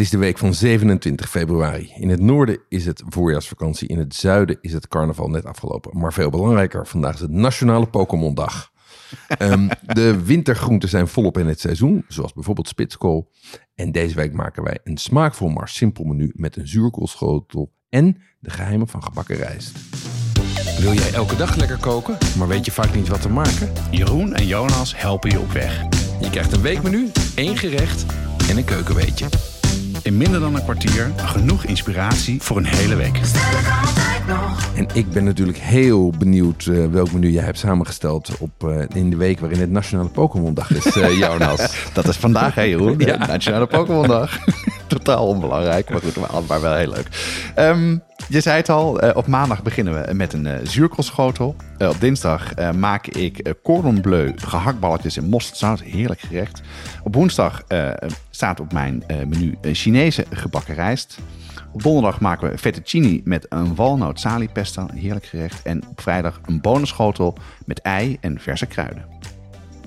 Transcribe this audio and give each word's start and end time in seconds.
Het 0.00 0.08
is 0.08 0.14
de 0.14 0.24
week 0.24 0.38
van 0.38 0.54
27 0.54 1.30
februari. 1.30 1.92
In 1.96 2.08
het 2.08 2.20
noorden 2.20 2.58
is 2.68 2.86
het 2.86 3.02
voorjaarsvakantie, 3.08 3.88
in 3.88 3.98
het 3.98 4.14
zuiden 4.14 4.58
is 4.60 4.72
het 4.72 4.88
carnaval 4.88 5.28
net 5.28 5.44
afgelopen. 5.44 5.98
Maar 5.98 6.12
veel 6.12 6.30
belangrijker, 6.30 6.86
vandaag 6.86 7.14
is 7.14 7.20
het 7.20 7.30
Nationale 7.30 7.86
Pokémon-dag. 7.86 8.70
Ehm, 9.28 9.68
de 9.82 10.24
wintergroenten 10.24 10.88
zijn 10.88 11.08
volop 11.08 11.38
in 11.38 11.46
het 11.46 11.60
seizoen, 11.60 12.04
zoals 12.08 12.32
bijvoorbeeld 12.32 12.68
spitskool. 12.68 13.30
En 13.74 13.92
deze 13.92 14.14
week 14.14 14.32
maken 14.32 14.62
wij 14.62 14.78
een 14.84 14.96
smaakvol 14.96 15.48
maar 15.48 15.68
simpel 15.68 16.04
menu 16.04 16.30
met 16.34 16.56
een 16.56 16.68
zuurkoolschotel 16.68 17.72
en 17.88 18.16
de 18.38 18.50
geheimen 18.50 18.88
van 18.88 19.02
gebakken 19.02 19.36
rijst. 19.36 19.78
Wil 20.78 20.92
jij 20.92 21.12
elke 21.12 21.36
dag 21.36 21.56
lekker 21.56 21.78
koken, 21.78 22.18
maar 22.38 22.48
weet 22.48 22.64
je 22.64 22.72
vaak 22.72 22.94
niet 22.94 23.08
wat 23.08 23.22
te 23.22 23.30
maken? 23.30 23.72
Jeroen 23.90 24.34
en 24.34 24.46
Jonas 24.46 25.00
helpen 25.00 25.30
je 25.30 25.40
op 25.40 25.52
weg. 25.52 25.82
Je 26.20 26.30
krijgt 26.30 26.52
een 26.52 26.62
weekmenu, 26.62 27.10
één 27.34 27.56
gerecht 27.56 28.06
en 28.48 28.56
een 28.56 28.64
keukenweetje. 28.64 29.59
In 30.02 30.16
minder 30.16 30.40
dan 30.40 30.54
een 30.54 30.62
kwartier 30.62 31.12
genoeg 31.16 31.64
inspiratie 31.64 32.42
voor 32.42 32.56
een 32.56 32.64
hele 32.64 32.96
week. 32.96 33.20
En 34.74 34.86
ik 34.92 35.10
ben 35.10 35.24
natuurlijk 35.24 35.58
heel 35.58 36.10
benieuwd 36.18 36.66
eh, 36.66 36.86
welk 36.86 37.12
menu 37.12 37.30
jij 37.30 37.44
hebt 37.44 37.58
samengesteld 37.58 38.30
op, 38.38 38.50
eh, 38.68 38.82
in 38.94 39.10
de 39.10 39.16
week 39.16 39.40
waarin 39.40 39.60
het 39.60 39.70
Nationale 39.70 40.08
Pokémon-dag 40.08 40.70
is, 40.70 40.96
eh 40.96 41.18
Jonas. 41.18 41.76
Dat 41.94 42.08
is 42.08 42.16
vandaag, 42.16 42.54
hè 42.54 42.62
Jeroen? 42.62 42.98
Ja. 42.98 43.26
Nationale 43.26 43.66
Pokémon-dag. 43.66 44.38
Totaal 44.86 45.26
onbelangrijk, 45.26 45.90
maar 45.90 46.00
goed, 46.00 46.16
maar 46.16 46.30
maar 46.48 46.60
wel 46.60 46.74
heel 46.74 46.90
leuk. 46.90 47.08
Ehm, 47.54 47.96
je 48.30 48.40
zei 48.40 48.56
het 48.56 48.68
al, 48.68 49.00
eh, 49.00 49.16
op 49.16 49.26
maandag 49.26 49.62
beginnen 49.62 50.02
we 50.02 50.14
met 50.14 50.32
een 50.32 50.46
eh 50.46 50.58
zuurkoolschotel. 50.62 51.56
Eh, 51.78 51.88
op 51.88 52.00
dinsdag 52.00 52.54
maak 52.74 53.06
ik 53.06 53.54
cordon 53.62 54.00
bleu 54.00 54.32
gehaktballetjes 54.36 55.16
in 55.16 55.28
mosterdzout. 55.28 55.80
Heerlijk 55.80 56.20
gerecht. 56.20 56.60
Op 57.02 57.14
woensdag 57.14 57.62
staat 58.30 58.60
op 58.60 58.72
mijn 58.72 59.04
menu 59.06 59.58
een 59.60 59.74
Chinese 59.74 60.24
gebakken 60.30 60.74
rijst. 60.74 61.18
Op 61.72 61.82
donderdag 61.82 62.20
maken 62.20 62.50
we 62.50 62.58
fettuccine 62.58 63.20
met 63.24 63.46
een 63.48 63.74
walnoot 63.74 64.20
sali 64.20 64.48
pesto. 64.48 64.86
Heerlijk 64.94 65.26
gerecht. 65.26 65.62
En 65.62 65.82
op 65.88 66.00
vrijdag 66.00 66.40
een 66.46 66.60
bonusschotel 66.60 67.36
met 67.64 67.80
ei 67.80 68.16
en 68.20 68.40
verse 68.40 68.66
kruiden. 68.66 69.04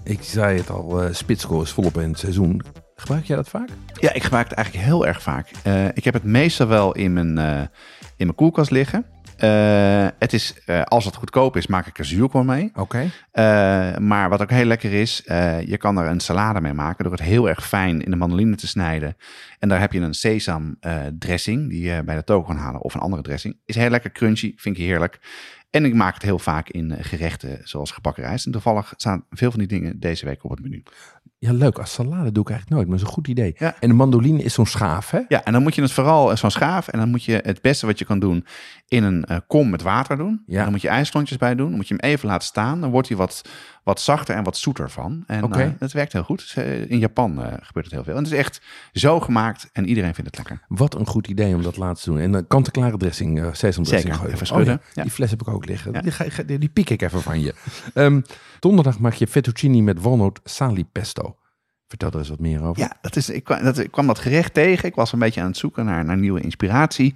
ik 0.04 0.20
zei 0.22 0.58
het 0.58 0.70
al, 0.70 1.02
spitskool 1.12 1.62
is 1.62 1.72
volop 1.72 1.98
in 1.98 2.10
het 2.10 2.20
seizoen. 2.20 2.62
Gebruik 2.96 3.26
jij 3.26 3.36
dat 3.36 3.50
vaak? 3.50 3.70
Ja, 4.00 4.14
ik 4.14 4.24
gebruik 4.24 4.50
het 4.50 4.58
eigenlijk 4.58 4.86
heel 4.86 5.08
erg 5.08 5.22
vaak. 5.22 5.50
Ik 5.94 6.04
heb 6.04 6.14
het 6.14 6.24
meestal 6.24 6.68
wel 6.68 6.92
in 6.92 7.14
mijn, 7.14 7.70
in 8.18 8.26
mijn 8.26 8.36
koelkast 8.36 8.72
liggen. 8.72 9.06
Eh, 9.38 10.08
het 10.20 10.34
is, 10.34 10.54
eh, 10.66 10.82
als 10.82 11.06
het 11.06 11.16
goedkoop 11.16 11.56
is, 11.56 11.68
maak 11.68 11.88
ik 11.88 12.00
er 12.00 12.06
zuurkool 12.06 12.44
mee. 12.44 12.72
Oké. 12.74 13.12
Eh, 13.32 13.98
maar 13.98 14.30
wat 14.30 14.42
ook 14.42 14.50
heel 14.50 14.66
lekker 14.66 14.94
is, 14.94 15.22
je 15.66 15.78
kan 15.78 15.98
er 15.98 16.08
een 16.08 16.20
salade 16.20 16.62
mee 16.62 16.74
maken 16.74 17.04
door 17.04 17.14
het 17.14 17.22
heel 17.22 17.50
erg 17.50 17.68
fijn 17.68 18.02
in 18.02 18.12
de 18.12 18.18
mandoline 18.18 18.56
te 18.56 18.68
snijden. 18.68 19.18
En 19.60 19.70
daar 19.70 19.80
heb 19.80 19.94
je 19.94 20.00
een 20.00 20.14
sesam 20.14 20.78
dressing 21.20 21.70
die 21.70 21.82
je 21.82 22.04
bij 22.04 22.16
de 22.16 22.24
toko 22.24 22.48
kan 22.48 22.58
halen 22.58 22.82
of 22.82 22.94
een 22.94 23.02
andere 23.02 23.22
dressing. 23.22 23.58
Is 23.66 23.76
heel 23.76 23.90
lekker 23.90 24.12
crunchy, 24.12 24.54
vind 24.56 24.78
ik 24.78 24.84
heerlijk. 24.84 25.20
En 25.70 25.86
ik 25.86 25.94
maak 25.94 26.14
het 26.14 26.24
heel 26.24 26.40
vaak 26.40 26.70
in 26.70 27.04
gerechten 27.04 27.60
zoals 27.64 27.92
gebakken 27.92 28.24
rijst. 28.24 28.46
En 28.46 28.52
toevallig 28.52 28.94
staan 28.98 29.26
veel 29.30 29.50
van 29.50 29.60
die 29.60 29.68
dingen 29.68 30.00
deze 30.00 30.26
week 30.26 30.44
op 30.44 30.50
het 30.50 30.62
menu. 30.62 30.84
Ja, 31.44 31.54
leuk. 31.54 31.78
Als 31.80 31.94
salade 31.94 32.32
doe 32.32 32.44
ik 32.44 32.50
eigenlijk 32.50 32.70
nooit, 32.70 32.88
maar 32.88 32.98
dat 32.98 33.06
is 33.06 33.08
een 33.08 33.14
goed 33.14 33.28
idee. 33.28 33.56
Ja. 33.58 33.76
En 33.80 33.90
de 33.90 33.96
mandoline 33.96 34.44
is 34.44 34.54
zo'n 34.54 34.66
schaaf, 34.66 35.12
hè? 35.12 35.20
Ja, 35.28 35.44
en 35.44 35.54
dan 35.54 35.62
moet 35.64 35.76
je 35.76 35.82
het 35.82 35.92
vooral 35.92 36.32
eh, 36.32 36.38
zo'n 36.38 36.52
schaaf. 36.52 36.88
En 36.88 37.00
dan 37.00 37.10
moet 37.10 37.24
je 37.24 37.40
het 37.44 37.62
beste 37.62 37.86
wat 37.86 38.00
je 38.00 38.06
kan 38.06 38.20
doen 38.20 38.46
in 38.88 39.04
een 39.04 39.26
eh, 39.26 39.38
kom 39.48 39.70
met 39.70 39.82
water 39.82 40.18
doen. 40.18 40.44
Ja. 40.46 40.58
En 40.58 40.64
dan 40.64 40.72
moet 40.72 40.82
je 40.82 40.88
ijsklontjes 40.88 41.38
bij 41.38 41.56
doen. 41.56 41.68
Dan 41.68 41.76
moet 41.76 41.88
je 41.88 41.96
hem 41.98 42.10
even 42.12 42.28
laten 42.28 42.48
staan. 42.48 42.82
Dan 42.82 42.92
wordt 42.92 43.08
hij 43.08 43.18
wat, 43.18 43.42
wat 43.84 44.02
zachter 44.02 44.36
en 44.36 44.44
wat 44.44 44.58
zoeter 44.58 44.90
van. 44.90 45.24
En 45.28 45.44
Oké. 45.44 45.62
eh, 45.62 45.70
dat 45.80 45.92
werkt 45.92 46.14
heel 46.14 46.24
goed. 46.24 46.40
Dus, 46.56 46.66
in 46.88 46.98
Japan 47.00 47.32
gebeurt 47.62 47.86
het 47.86 47.92
heel 47.94 48.04
veel. 48.04 48.16
En 48.16 48.24
het 48.24 48.32
is 48.32 48.38
echt 48.40 48.62
zo 48.94 49.20
gemaakt 49.20 49.70
en 49.74 49.88
iedereen 49.88 50.14
vindt 50.16 50.38
het 50.38 50.48
lekker. 50.48 50.66
Wat 50.78 50.96
een 50.96 51.08
goed 51.08 51.28
idee 51.28 51.56
om 51.56 51.62
dat 51.64 51.78
laten 51.78 52.12
doen. 52.12 52.20
En 52.22 52.32
dan 52.32 52.48
kant-en-klare 52.48 52.98
dressing, 52.98 53.40
eh 53.42 53.48
sesamdressing 53.52 54.02
Zeker, 54.02 54.14
gooien. 54.18 54.34
even 54.34 54.48
schudden. 54.48 54.74
Oh 54.76 54.82
ja. 54.94 55.02
Die 55.02 55.12
fles 55.12 55.30
heb 55.30 55.42
ik 55.42 55.48
ook 55.48 55.66
liggen. 55.66 56.02
Die, 56.02 56.12
ga, 56.12 56.26
ga- 56.28 56.44
die 56.44 56.70
piek 56.70 56.90
ik 56.90 57.02
even 57.02 57.22
van 57.22 57.42
je. 57.42 57.54
Ehm, 57.94 58.22
donderdag 58.64 59.00
maak 59.00 59.14
je 59.14 59.28
fettuccine 59.28 59.82
met 59.82 60.02
walnoot 60.02 60.40
sali 60.44 60.86
pesto. 60.86 61.38
Vertel 61.88 62.12
er 62.12 62.18
eens 62.18 62.30
wat 62.30 62.40
meer 62.40 62.62
over. 62.64 62.82
Ja, 62.82 62.98
dat 63.02 63.16
is, 63.16 63.30
ik, 63.30 63.44
kwam, 63.44 63.64
dat, 63.64 63.90
kwam 63.90 64.08
dat 64.08 64.20
gerecht 64.20 64.54
tegen. 64.54 64.88
Ik 64.88 64.96
was 64.96 65.12
een 65.12 65.20
beetje 65.20 65.42
aan 65.42 65.48
het 65.48 65.58
zoeken 65.58 65.86
naar, 65.86 66.06
naar 66.06 66.18
nieuwe 66.18 66.42
inspiratie. 66.42 67.16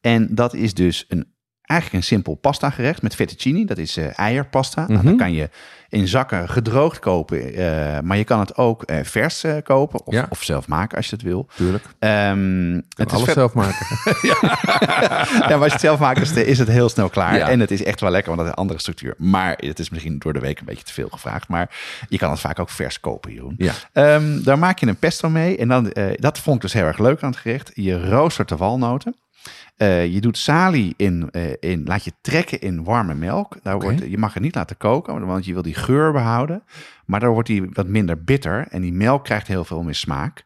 En 0.00 0.34
dat 0.34 0.54
is 0.54 0.74
dus 0.74 1.04
een, 1.08 1.33
eigenlijk 1.74 2.02
een 2.02 2.08
simpel 2.08 2.34
pasta 2.34 2.70
gerecht 2.70 3.02
met 3.02 3.14
fettuccine. 3.14 3.64
Dat 3.64 3.78
is 3.78 3.96
eh, 3.96 4.18
eierpasta. 4.18 4.80
Nou, 4.86 4.92
Mhm. 4.92 5.06
dat 5.06 5.16
kan 5.16 5.32
je 5.32 5.48
in 5.88 6.08
zakken 6.08 6.48
gedroogd 6.48 6.98
kopen. 6.98 7.54
eh, 7.54 8.00
maar 8.00 8.16
je 8.16 8.24
kan 8.24 8.38
het 8.40 8.56
ook 8.56 8.82
eh, 8.82 8.96
vers 9.02 9.44
kopen. 9.62 10.06
Of, 10.06 10.14
Ja. 10.14 10.26
of 10.28 10.42
zelf 10.42 10.68
maken 10.68 10.96
als 10.96 11.06
je 11.08 11.14
het 11.14 11.24
wil. 11.24 11.48
Tuurlijk. 11.56 11.84
Ehm, 11.98 12.80
Het 12.96 13.12
alles 13.12 13.32
zelf 13.32 13.54
maken. 13.54 13.86
ja, 14.28 14.36
maar 15.48 15.54
als 15.54 15.64
je 15.66 15.72
het 15.72 15.80
zelf 15.80 15.98
maakt, 15.98 16.20
is 16.20 16.28
het, 16.28 16.38
is 16.46 16.58
het 16.58 16.68
heel 16.68 16.88
snel 16.88 17.08
klaar. 17.08 17.36
Ja. 17.36 17.48
En 17.48 17.60
het 17.60 17.70
is 17.70 17.84
echt 17.84 18.00
wel 18.00 18.10
lekker, 18.10 18.28
want 18.28 18.40
het 18.40 18.48
is 18.48 18.54
een 18.56 18.60
andere 18.62 18.80
structuur. 18.80 19.14
Maar 19.18 19.54
het 19.56 19.78
is 19.78 19.90
misschien 19.90 20.18
door 20.18 20.32
de 20.32 20.40
week 20.40 20.58
een 20.58 20.64
beetje 20.66 20.84
te 20.84 20.92
veel 20.92 21.08
gevraagd. 21.10 21.48
Maar 21.48 21.70
je 22.08 22.18
kan 22.18 22.30
het 22.30 22.40
vaak 22.40 22.58
ook 22.58 22.70
vers 22.70 23.00
kopen, 23.00 23.32
Jeroen. 23.32 23.54
Ja. 23.58 23.72
Ehm, 23.92 24.42
daar 24.42 24.58
maak 24.58 24.78
je 24.78 24.86
een 24.86 24.96
pesto 24.96 25.28
mee. 25.30 25.56
En 25.56 25.68
dan, 25.68 25.92
dat 26.16 26.38
vond 26.38 26.56
ik 26.56 26.62
dus 26.62 26.72
heel 26.72 26.84
erg 26.84 26.98
leuk 26.98 27.22
aan 27.22 27.30
het 27.30 27.38
gerecht. 27.38 27.70
Je 27.74 28.08
roostert 28.08 28.48
de 28.48 28.56
walnoten. 28.56 29.14
Eh, 29.76 30.06
je 30.06 30.20
doet 30.20 30.38
salie 30.38 30.94
in, 30.96 31.28
eh, 31.30 31.42
in, 31.60 31.84
laat 31.84 32.04
je 32.04 32.12
trekken 32.20 32.60
in 32.60 32.84
warme 32.84 33.14
melk. 33.14 33.56
Daar 33.62 33.80
wordt, 33.80 34.10
je 34.10 34.18
mag 34.18 34.34
het 34.34 34.42
niet 34.42 34.54
laten 34.54 34.76
koken, 34.76 35.26
want 35.26 35.44
je 35.44 35.52
wil 35.52 35.62
die 35.62 35.74
geur 35.74 36.12
behouden. 36.12 36.62
Maar 37.06 37.20
daar 37.20 37.30
wordt 37.30 37.48
die 37.48 37.70
wat 37.72 37.86
minder 37.86 38.24
bitter 38.24 38.66
en 38.70 38.80
die 38.80 38.92
melk 38.92 39.24
krijgt 39.24 39.46
heel 39.46 39.64
veel 39.64 39.82
meer 39.82 39.94
smaak. 39.94 40.44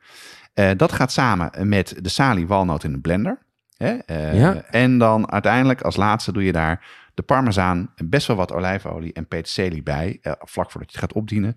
Eh, 0.54 0.71
dat 0.76 0.93
gaat 0.93 1.12
samen 1.12 1.69
met 1.69 1.94
de 2.00 2.09
salie 2.09 2.47
walnoot 2.47 2.84
in 2.84 2.93
de 2.93 3.00
blender. 3.00 3.38
Hè? 3.76 3.97
Ja. 4.32 4.65
En 4.71 4.99
dan 4.99 5.31
uiteindelijk 5.31 5.81
als 5.81 5.97
laatste 5.97 6.32
doe 6.32 6.44
je 6.44 6.53
daar 6.53 6.84
de 7.19 7.25
parmezaan, 7.25 7.93
best 8.05 8.27
wel 8.27 8.37
wat 8.37 8.53
olijfolie 8.53 9.12
en 9.12 9.29
peterselie 9.29 9.83
bij, 9.83 10.19
eh, 10.23 10.33
vlak 10.39 10.71
voordat 10.71 10.93
je 10.93 10.99
het 10.99 11.06
gaat 11.06 11.17
opdienen. 11.17 11.56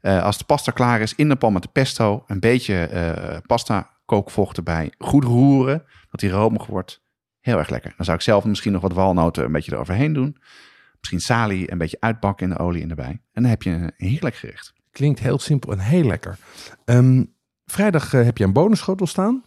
Eh, 0.00 0.22
als 0.22 0.38
de 0.38 0.44
pasta 0.44 0.72
klaar 0.72 1.00
is, 1.00 1.14
in 1.14 1.28
de 1.28 1.36
pan 1.36 1.52
met 1.52 1.62
de 1.62 1.68
pesto, 1.68 2.24
een 2.26 2.40
beetje 2.40 2.84
eh, 2.84 3.38
pasta 3.46 3.90
kookvocht 4.04 4.56
erbij, 4.56 4.92
goed 4.98 5.24
roeren, 5.24 5.84
dat 6.10 6.20
die 6.20 6.30
romig 6.30 6.66
wordt. 6.66 7.02
Heel 7.40 7.58
erg 7.58 7.68
lekker. 7.68 7.92
Dan 7.96 8.04
zou 8.04 8.16
ik 8.16 8.22
zelf 8.22 8.44
misschien 8.44 8.72
nog 8.72 8.82
wat 8.82 8.92
walnoten 8.92 9.44
een 9.44 9.52
beetje 9.52 9.72
eroverheen 9.72 10.12
doen. 10.12 10.36
Misschien 10.98 11.20
salie, 11.20 11.72
een 11.72 11.78
beetje 11.78 12.00
uitbakken 12.00 12.50
in 12.50 12.54
de 12.54 12.62
olie 12.62 12.82
en 12.82 12.90
erbij. 12.90 13.20
En 13.32 13.42
dan 13.42 13.44
heb 13.44 13.62
je 13.62 13.70
een 13.70 13.92
heerlijk 13.96 14.34
gerecht. 14.34 14.72
Klinkt 14.90 15.20
heel 15.20 15.38
simpel 15.38 15.72
en 15.72 15.78
heel 15.78 16.04
lekker. 16.04 16.38
Ehm, 16.84 17.24
vrijdag 17.64 18.10
heb 18.10 18.38
je 18.38 18.44
een 18.44 18.52
bonusschotel 18.52 19.06
staan. 19.06 19.44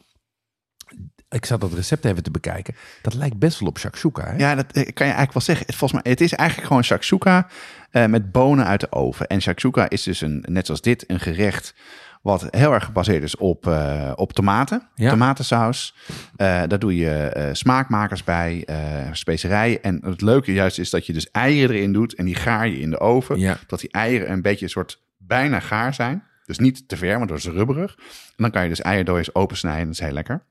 Ik 1.30 1.46
zat 1.46 1.62
dat 1.62 1.74
recept 1.74 2.06
even 2.06 2.24
te 2.24 2.32
bekijken. 2.32 2.76
Dat 3.02 3.14
lijkt 3.14 3.38
best 3.38 3.60
wel 3.60 3.70
op 3.70 3.78
shakshuka, 3.80 4.26
hè? 4.26 4.38
Ja, 4.38 4.56
dat 4.56 4.66
eh, 4.66 4.74
kan 4.84 5.08
je 5.08 5.14
eigenlijk 5.14 5.34
wel 5.34 5.42
zeggen. 5.42 5.66
Het, 5.66 5.76
volgens 5.76 6.02
mij, 6.04 6.12
het 6.12 6.22
is 6.22 6.34
eigenlijk 6.34 6.68
gewoon 6.68 6.84
shakshuka 6.84 7.48
eh, 7.92 8.06
met 8.06 8.32
bonen 8.32 8.66
uit 8.66 8.80
de 8.80 8.92
oven. 8.92 9.28
En 9.28 9.42
shakshuka 9.42 9.90
is 9.90 10.04
dus 10.04 10.22
een, 10.22 10.44
net 10.50 10.66
zoals 10.66 10.82
dit 10.82 11.10
een 11.10 11.20
gerecht 11.20 11.76
wat 12.22 12.48
heel 12.50 12.74
erg 12.74 12.86
gebaseerd 12.86 13.24
is 13.24 13.36
op, 13.38 13.68
eh, 13.68 14.12
op 14.16 14.34
tomaten, 14.34 14.88
Ja. 14.96 15.10
tomatensaus. 15.10 15.96
Eh, 16.36 16.48
daar 16.68 16.80
doe 16.80 16.96
je 16.96 17.50
smaakmakers 17.52 18.24
bij, 18.24 18.68
specerijen. 19.12 19.84
En 19.84 20.00
het 20.06 20.22
leuke 20.22 20.54
juist 20.54 20.80
is 20.80 20.90
dat 20.90 21.06
je 21.06 21.14
dus 21.14 21.32
eieren 21.32 21.76
erin 21.76 21.94
doet 21.94 22.16
en 22.16 22.26
die 22.26 22.36
gaar 22.36 22.68
je 22.68 22.80
in 22.80 22.90
de 22.90 23.00
oven. 23.00 23.40
Ja. 23.40 23.58
Dat 23.68 23.80
die 23.80 23.92
eieren 23.92 24.32
een 24.32 24.42
beetje 24.42 24.66
een 24.66 24.72
soort 24.72 25.02
bijna 25.18 25.60
gaar 25.60 25.94
zijn. 25.94 26.24
Dus 26.46 26.58
niet 26.60 26.88
te 26.88 26.98
ver, 26.98 27.18
want 27.18 27.30
dat 27.30 27.38
is 27.38 27.46
rubberig. 27.46 27.96
En 27.98 28.34
dan 28.36 28.52
kan 28.52 28.64
je 28.64 28.70
dus 28.70 28.82
eierdooiers 28.82 29.36
opensnijden. 29.36 29.86
Dat 29.86 29.94
is 29.94 30.00
heel 30.00 30.12
lekker. 30.12 30.44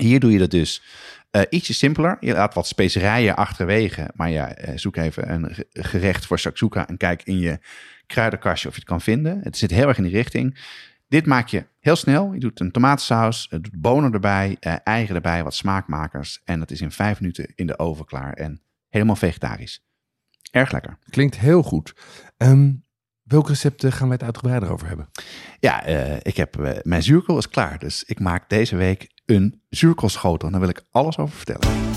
Hier 0.00 0.20
doe 0.20 0.32
je 0.32 0.38
dat 0.38 0.50
dus 0.50 0.82
eh, 1.30 1.42
ietsje 1.50 1.74
simpeler. 1.74 2.16
Je 2.20 2.32
laat 2.32 2.54
wat 2.54 2.66
specerijen 2.66 3.36
achterwege. 3.36 4.10
Maar 4.14 4.30
ja, 4.30 4.54
eh, 4.54 4.78
zoek 4.78 4.96
even 4.96 5.32
een 5.32 5.54
ge- 5.54 5.66
gerecht 5.72 6.26
voor 6.26 6.38
shakshuka 6.38 6.88
en 6.88 6.96
kijk 6.96 7.22
in 7.22 7.38
je 7.38 7.58
kruidenkastje 8.06 8.68
of 8.68 8.74
je 8.74 8.80
het 8.80 8.88
kan 8.88 9.00
vinden. 9.00 9.40
Het 9.42 9.56
zit 9.56 9.70
heel 9.70 9.88
erg 9.88 9.96
in 9.96 10.02
die 10.02 10.12
richting. 10.12 10.58
Dit 11.08 11.26
maak 11.26 11.48
je 11.48 11.66
heel 11.80 11.96
snel. 11.96 12.32
Je 12.32 12.40
doet 12.40 12.60
een 12.60 12.70
tomatensaus, 12.70 13.48
doet 13.50 13.80
bonen 13.80 14.12
erbij, 14.12 14.56
eh, 14.60 14.74
eieren 14.84 15.14
erbij, 15.14 15.42
wat 15.44 15.54
smaakmakers. 15.54 16.40
En 16.44 16.58
dat 16.58 16.70
is 16.70 16.80
in 16.80 16.90
vijf 16.92 17.20
minuten 17.20 17.52
in 17.54 17.66
de 17.66 17.78
oven 17.78 18.04
klaar 18.04 18.32
en 18.32 18.60
helemaal 18.88 19.16
vegetarisch. 19.16 19.84
Erg 20.50 20.72
lekker. 20.72 20.98
Klinkt 21.10 21.38
heel 21.38 21.62
goed. 21.62 21.94
Ehm, 22.36 22.72
welk 23.22 23.48
recept 23.48 23.84
eh, 23.84 23.92
gaan 23.92 24.06
we 24.08 24.12
het 24.14 24.22
uitgebreider 24.22 24.70
over 24.70 24.86
hebben? 24.88 25.08
Ja, 25.60 25.82
ik 26.22 26.36
heb, 26.36 26.80
mijn 26.82 27.02
zuurkool 27.02 27.38
is 27.38 27.48
klaar. 27.48 27.78
Dus 27.78 28.04
ik 28.04 28.20
maak 28.20 28.48
deze 28.48 28.76
week 28.76 29.10
een 29.26 29.60
zuurkoolschotel. 29.68 30.46
En 30.46 30.52
daar 30.52 30.60
wil 30.60 30.70
ik 30.70 30.84
alles 30.90 31.18
over 31.18 31.36
vertellen. 31.36 31.92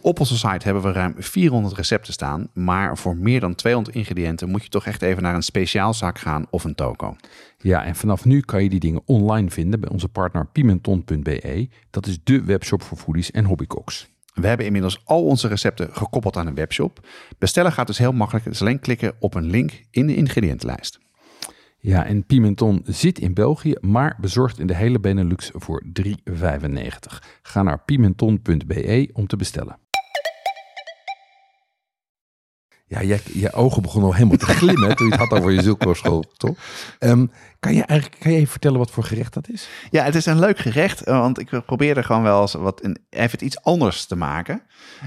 Op 0.00 0.20
onze 0.20 0.36
site 0.36 0.64
hebben 0.64 0.82
we 0.82 0.92
ruim 0.92 1.14
400 1.18 1.76
recepten 1.76 2.12
staan. 2.12 2.48
Maar 2.54 2.98
voor 2.98 3.16
meer 3.16 3.40
dan 3.40 3.54
200 3.54 3.96
ingrediënten 3.96 4.48
moet 4.48 4.62
je 4.62 4.68
toch 4.68 4.86
echt 4.86 5.02
even 5.02 5.22
naar 5.22 5.34
een 5.34 5.42
speciaalzaak 5.42 6.18
gaan 6.18 6.46
of 6.50 6.64
een 6.64 6.74
toko. 6.74 7.16
Ja, 7.58 7.84
en 7.84 7.96
vanaf 7.96 8.24
nu 8.24 8.40
kan 8.40 8.62
je 8.62 8.68
die 8.68 8.80
dingen 8.80 9.02
online 9.04 9.50
vinden 9.50 9.80
bij 9.80 9.90
onze 9.90 10.08
partner 10.08 10.46
pimenton.be. 10.46 11.68
Dat 11.90 12.06
is 12.06 12.18
de 12.24 12.44
webshop 12.44 12.82
voor 12.82 12.98
foodies 12.98 13.30
en 13.30 13.44
hobbycooks. 13.44 14.08
We 14.34 14.46
hebben 14.46 14.66
inmiddels 14.66 15.00
al 15.04 15.24
onze 15.24 15.48
recepten 15.48 15.88
gekoppeld 15.92 16.36
aan 16.36 16.46
een 16.46 16.54
webshop. 16.54 17.06
Bestellen 17.38 17.72
gaat 17.72 17.86
dus 17.86 17.98
heel 17.98 18.12
makkelijk. 18.12 18.44
Het 18.44 18.54
is 18.54 18.60
alleen 18.60 18.80
klikken 18.80 19.12
op 19.18 19.34
een 19.34 19.50
link 19.50 19.82
in 19.90 20.06
de 20.06 20.16
ingrediëntenlijst. 20.16 20.98
Ja, 21.80 22.04
en 22.04 22.24
Pimenton 22.24 22.82
zit 22.84 23.18
in 23.18 23.34
België, 23.34 23.74
maar 23.80 24.16
bezorgt 24.20 24.58
in 24.58 24.66
de 24.66 24.74
hele 24.74 25.00
Benelux 25.00 25.50
voor 25.54 25.84
3,95. 26.02 26.08
Ga 27.42 27.62
naar 27.62 27.84
pimenton.be 27.84 29.08
om 29.12 29.26
te 29.26 29.36
bestellen. 29.36 29.78
Ja, 32.88 33.00
je, 33.00 33.18
je 33.32 33.52
ogen 33.52 33.82
begonnen 33.82 34.08
al 34.10 34.14
helemaal 34.16 34.36
te 34.36 34.46
glimmen 34.46 34.96
toen 34.96 35.06
je 35.06 35.12
het 35.12 35.28
had 35.28 35.38
over 35.38 35.52
je 35.52 35.62
zulko 35.62 36.22
toch? 36.36 36.56
Ehm, 36.98 37.26
kan, 37.60 37.74
je 37.74 37.84
eigenlijk, 37.84 38.20
kan 38.20 38.30
je 38.32 38.36
even 38.36 38.50
vertellen 38.50 38.78
wat 38.78 38.90
voor 38.90 39.04
gerecht 39.04 39.34
dat 39.34 39.48
is? 39.48 39.68
Ja, 39.90 40.04
het 40.04 40.14
is 40.14 40.26
een 40.26 40.38
leuk 40.38 40.58
gerecht, 40.58 41.02
eh, 41.02 41.18
want 41.20 41.38
ik 41.38 41.60
probeerde 41.66 42.02
gewoon 42.02 42.22
wel 42.22 42.40
eens 42.40 42.52
wat 42.52 42.84
een, 42.84 42.98
even 43.10 43.44
iets 43.44 43.62
anders 43.62 44.04
te 44.04 44.16
maken. 44.16 44.62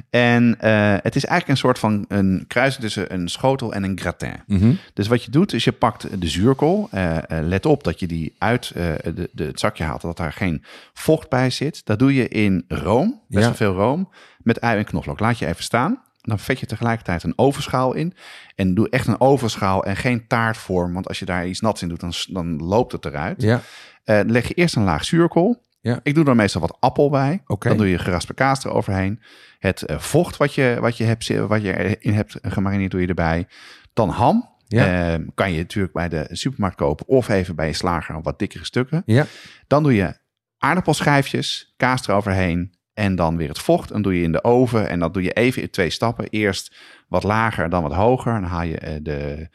En 0.09 0.43
uh, 0.61 0.95
het 1.01 1.15
is 1.15 1.25
eigenlijk 1.25 1.47
een 1.47 1.57
soort 1.57 1.79
van 1.79 2.05
een 2.07 2.45
kruising 2.47 2.83
tussen 2.83 3.13
een 3.13 3.27
schotel 3.29 3.73
en 3.73 3.83
een 3.83 3.99
gratin. 3.99 4.43
Mhm. 4.47 4.73
Dus 4.93 5.07
wat 5.07 5.23
je 5.23 5.31
doet, 5.31 5.53
is 5.53 5.63
je 5.63 5.71
pakt 5.71 6.21
de 6.21 6.27
zuurkool. 6.27 6.89
Uh, 6.93 7.17
let 7.27 7.65
op 7.65 7.83
dat 7.83 7.99
je 7.99 8.07
die 8.07 8.35
uit 8.37 8.71
de, 8.73 9.29
de, 9.33 9.43
het 9.43 9.59
zakje 9.59 9.83
haalt, 9.83 10.01
dat 10.01 10.17
daar 10.17 10.33
geen 10.33 10.63
vocht 10.93 11.29
bij 11.29 11.49
zit. 11.49 11.81
Dat 11.85 11.99
doe 11.99 12.13
je 12.13 12.27
in 12.27 12.65
room, 12.67 13.21
best 13.27 13.47
Ja. 13.47 13.55
veel 13.55 13.73
room, 13.73 14.09
met 14.37 14.61
ui 14.61 14.77
en 14.77 14.85
knoflook. 14.85 15.19
Laat 15.19 15.39
je 15.39 15.47
even 15.47 15.63
staan. 15.63 16.01
Dan 16.21 16.39
vet 16.39 16.59
je 16.59 16.65
tegelijkertijd 16.65 17.23
een 17.23 17.33
ovenschaal 17.37 17.93
in. 17.93 18.13
En 18.55 18.73
doe 18.73 18.89
echt 18.89 19.07
een 19.07 19.19
ovenschaal 19.21 19.83
en 19.85 19.95
geen 19.95 20.27
taartvorm. 20.27 20.93
Want 20.93 21.07
als 21.07 21.19
je 21.19 21.25
daar 21.25 21.47
iets 21.47 21.59
nats 21.59 21.81
in 21.81 21.89
doet, 21.89 21.99
dan, 21.99 22.13
dan 22.29 22.55
loopt 22.63 22.91
het 22.91 23.05
eruit. 23.05 23.41
Ja, 23.41 23.61
Eh, 24.03 24.19
leg 24.25 24.47
je 24.47 24.53
eerst 24.53 24.75
een 24.75 24.83
laag 24.83 25.05
zuurkool. 25.05 25.65
Ja. 25.79 25.99
Ik 26.03 26.15
doe 26.15 26.25
er 26.25 26.35
meestal 26.35 26.61
wat 26.61 26.77
appel 26.79 27.09
bij. 27.09 27.41
Dan 27.69 27.77
doe 27.77 27.89
je 27.89 27.97
geraspte 27.97 28.33
kaas 28.33 28.63
eroverheen. 28.65 29.21
Het 29.59 29.81
eh, 29.81 29.99
vocht 29.99 30.37
wat 30.37 30.53
je, 30.55 30.77
wat, 30.79 30.97
je 30.97 31.03
hebt, 31.03 31.27
wat 31.37 31.61
je 31.61 31.77
erin 31.77 32.13
hebt 32.13 32.37
gemarineerd, 32.41 32.91
doe 32.91 33.01
je 33.01 33.07
erbij. 33.07 33.47
Dan 33.93 34.09
ham. 34.09 34.49
Ja. 34.67 35.13
Eh, 35.13 35.19
kan 35.35 35.51
je 35.51 35.57
natuurlijk 35.57 35.93
bij 35.93 36.09
de 36.09 36.27
supermarkt 36.31 36.75
kopen 36.77 37.07
of 37.07 37.29
even 37.29 37.55
bij 37.55 37.67
je 37.67 37.73
slager 37.73 38.21
wat 38.21 38.39
dikkere 38.39 38.65
stukken. 38.65 39.03
ja. 39.05 39.25
Dan 39.67 39.83
doe 39.83 39.95
je 39.95 40.17
aardappelschijfjes, 40.57 41.73
kaas 41.77 42.07
eroverheen 42.07 42.73
en 43.01 43.15
dan 43.15 43.37
weer 43.37 43.47
het 43.47 43.59
vocht. 43.59 43.91
En 43.91 44.01
doe 44.01 44.15
je 44.15 44.23
in 44.23 44.31
de 44.31 44.43
oven 44.43 44.89
en 44.89 44.99
dat 44.99 45.13
doe 45.13 45.23
je 45.23 45.31
even 45.31 45.61
in 45.61 45.69
twee 45.69 45.89
stappen. 45.89 46.29
Eerst 46.29 46.75
wat 47.07 47.23
lager, 47.23 47.69
dan 47.69 47.83
wat 47.83 47.93
hoger. 47.93 48.33
Dan 48.33 48.43
haal 48.43 48.63
je 48.63 48.77
eh, 48.77 48.93
de, 49.01 49.49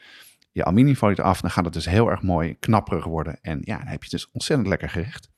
je 0.51 0.63
aluminiumfolie 0.63 1.19
eraf. 1.19 1.41
Dan 1.41 1.51
gaat 1.51 1.65
het 1.65 1.73
dus 1.73 1.85
heel 1.85 2.09
erg 2.09 2.21
mooi 2.21 2.55
knapperig 2.59 3.05
worden. 3.05 3.37
En 3.41 3.59
ja, 3.63 3.77
dan 3.77 3.87
heb 3.87 4.03
je 4.03 4.09
dus 4.09 4.29
ontzettend 4.31 4.69
lekker 4.69 4.89
gerecht. 4.89 5.29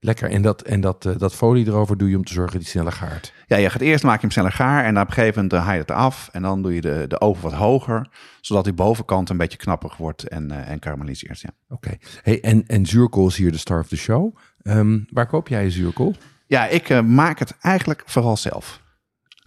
Lekker. 0.00 0.30
En 0.30 0.42
dat, 0.42 0.62
en 0.62 0.80
dat, 0.80 1.04
eh, 1.04 1.18
dat 1.18 1.34
folie 1.34 1.66
erover 1.66 1.96
doe 1.96 2.10
je 2.10 2.16
om 2.16 2.24
te 2.24 2.32
zorgen 2.32 2.52
dat 2.52 2.62
die 2.62 2.70
sneller 2.70 2.92
gaart. 2.92 3.32
Ja, 3.46 3.56
je 3.56 3.70
gaat 3.70 3.80
eerst 3.80 4.04
maak 4.04 4.14
je 4.14 4.20
hem 4.20 4.30
sneller 4.30 4.52
gaar 4.52 4.84
en 4.84 4.94
dan 4.94 5.02
op 5.02 5.08
een 5.08 5.14
gegeven 5.14 5.34
moment 5.34 5.52
eh, 5.52 5.64
haal 5.64 5.74
je 5.74 5.80
het 5.80 5.90
af. 5.90 6.28
En 6.32 6.42
dan 6.42 6.62
doe 6.62 6.74
je 6.74 6.80
de, 6.80 7.04
de 7.08 7.20
oven 7.20 7.42
wat 7.42 7.52
hoger, 7.52 8.08
zodat 8.40 8.64
die 8.64 8.72
bovenkant 8.72 9.30
een 9.30 9.36
beetje 9.36 9.58
knapperig 9.58 9.96
wordt 9.96 10.28
en, 10.28 10.50
en 10.50 10.78
karamelliseert. 10.78 11.40
Ja. 11.40 11.50
Oké. 11.68 11.96
Hey, 12.22 12.40
en, 12.40 12.66
en 12.66 12.86
zuurkool 12.86 13.26
is 13.26 13.36
hier 13.36 13.52
de 13.52 13.58
star 13.58 13.80
of 13.80 13.88
the 13.88 13.96
show. 13.96 14.36
Ehm, 14.62 14.98
waar 15.10 15.26
koop 15.26 15.48
jij 15.48 15.64
je 15.64 15.70
zuurkool? 15.70 16.14
Ja, 16.46 16.66
ik 16.66 16.88
eh, 16.88 17.00
maak 17.00 17.38
het 17.38 17.54
eigenlijk 17.60 18.02
vooral 18.06 18.36
zelf. 18.36 18.80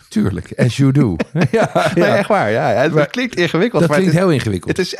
Tuurlijk, 0.09 0.53
as 0.55 0.77
you 0.77 0.91
do. 0.91 1.15
ja, 1.51 1.91
Nee, 1.95 2.03
echt 2.03 2.27
waar. 2.27 2.51
Ja, 2.51 2.67
het, 2.67 2.93
Maar- 2.93 3.07
klinkt 3.07 3.35
ingewikkeld. 3.35 3.81
dat 3.81 3.89
maar 3.89 3.99
klinkt 3.99 4.15
het 4.15 4.23
is, 4.23 4.27
heel 4.29 4.37
ingewikkeld. 4.39 4.77
Het 4.77 4.85
is 4.85 4.93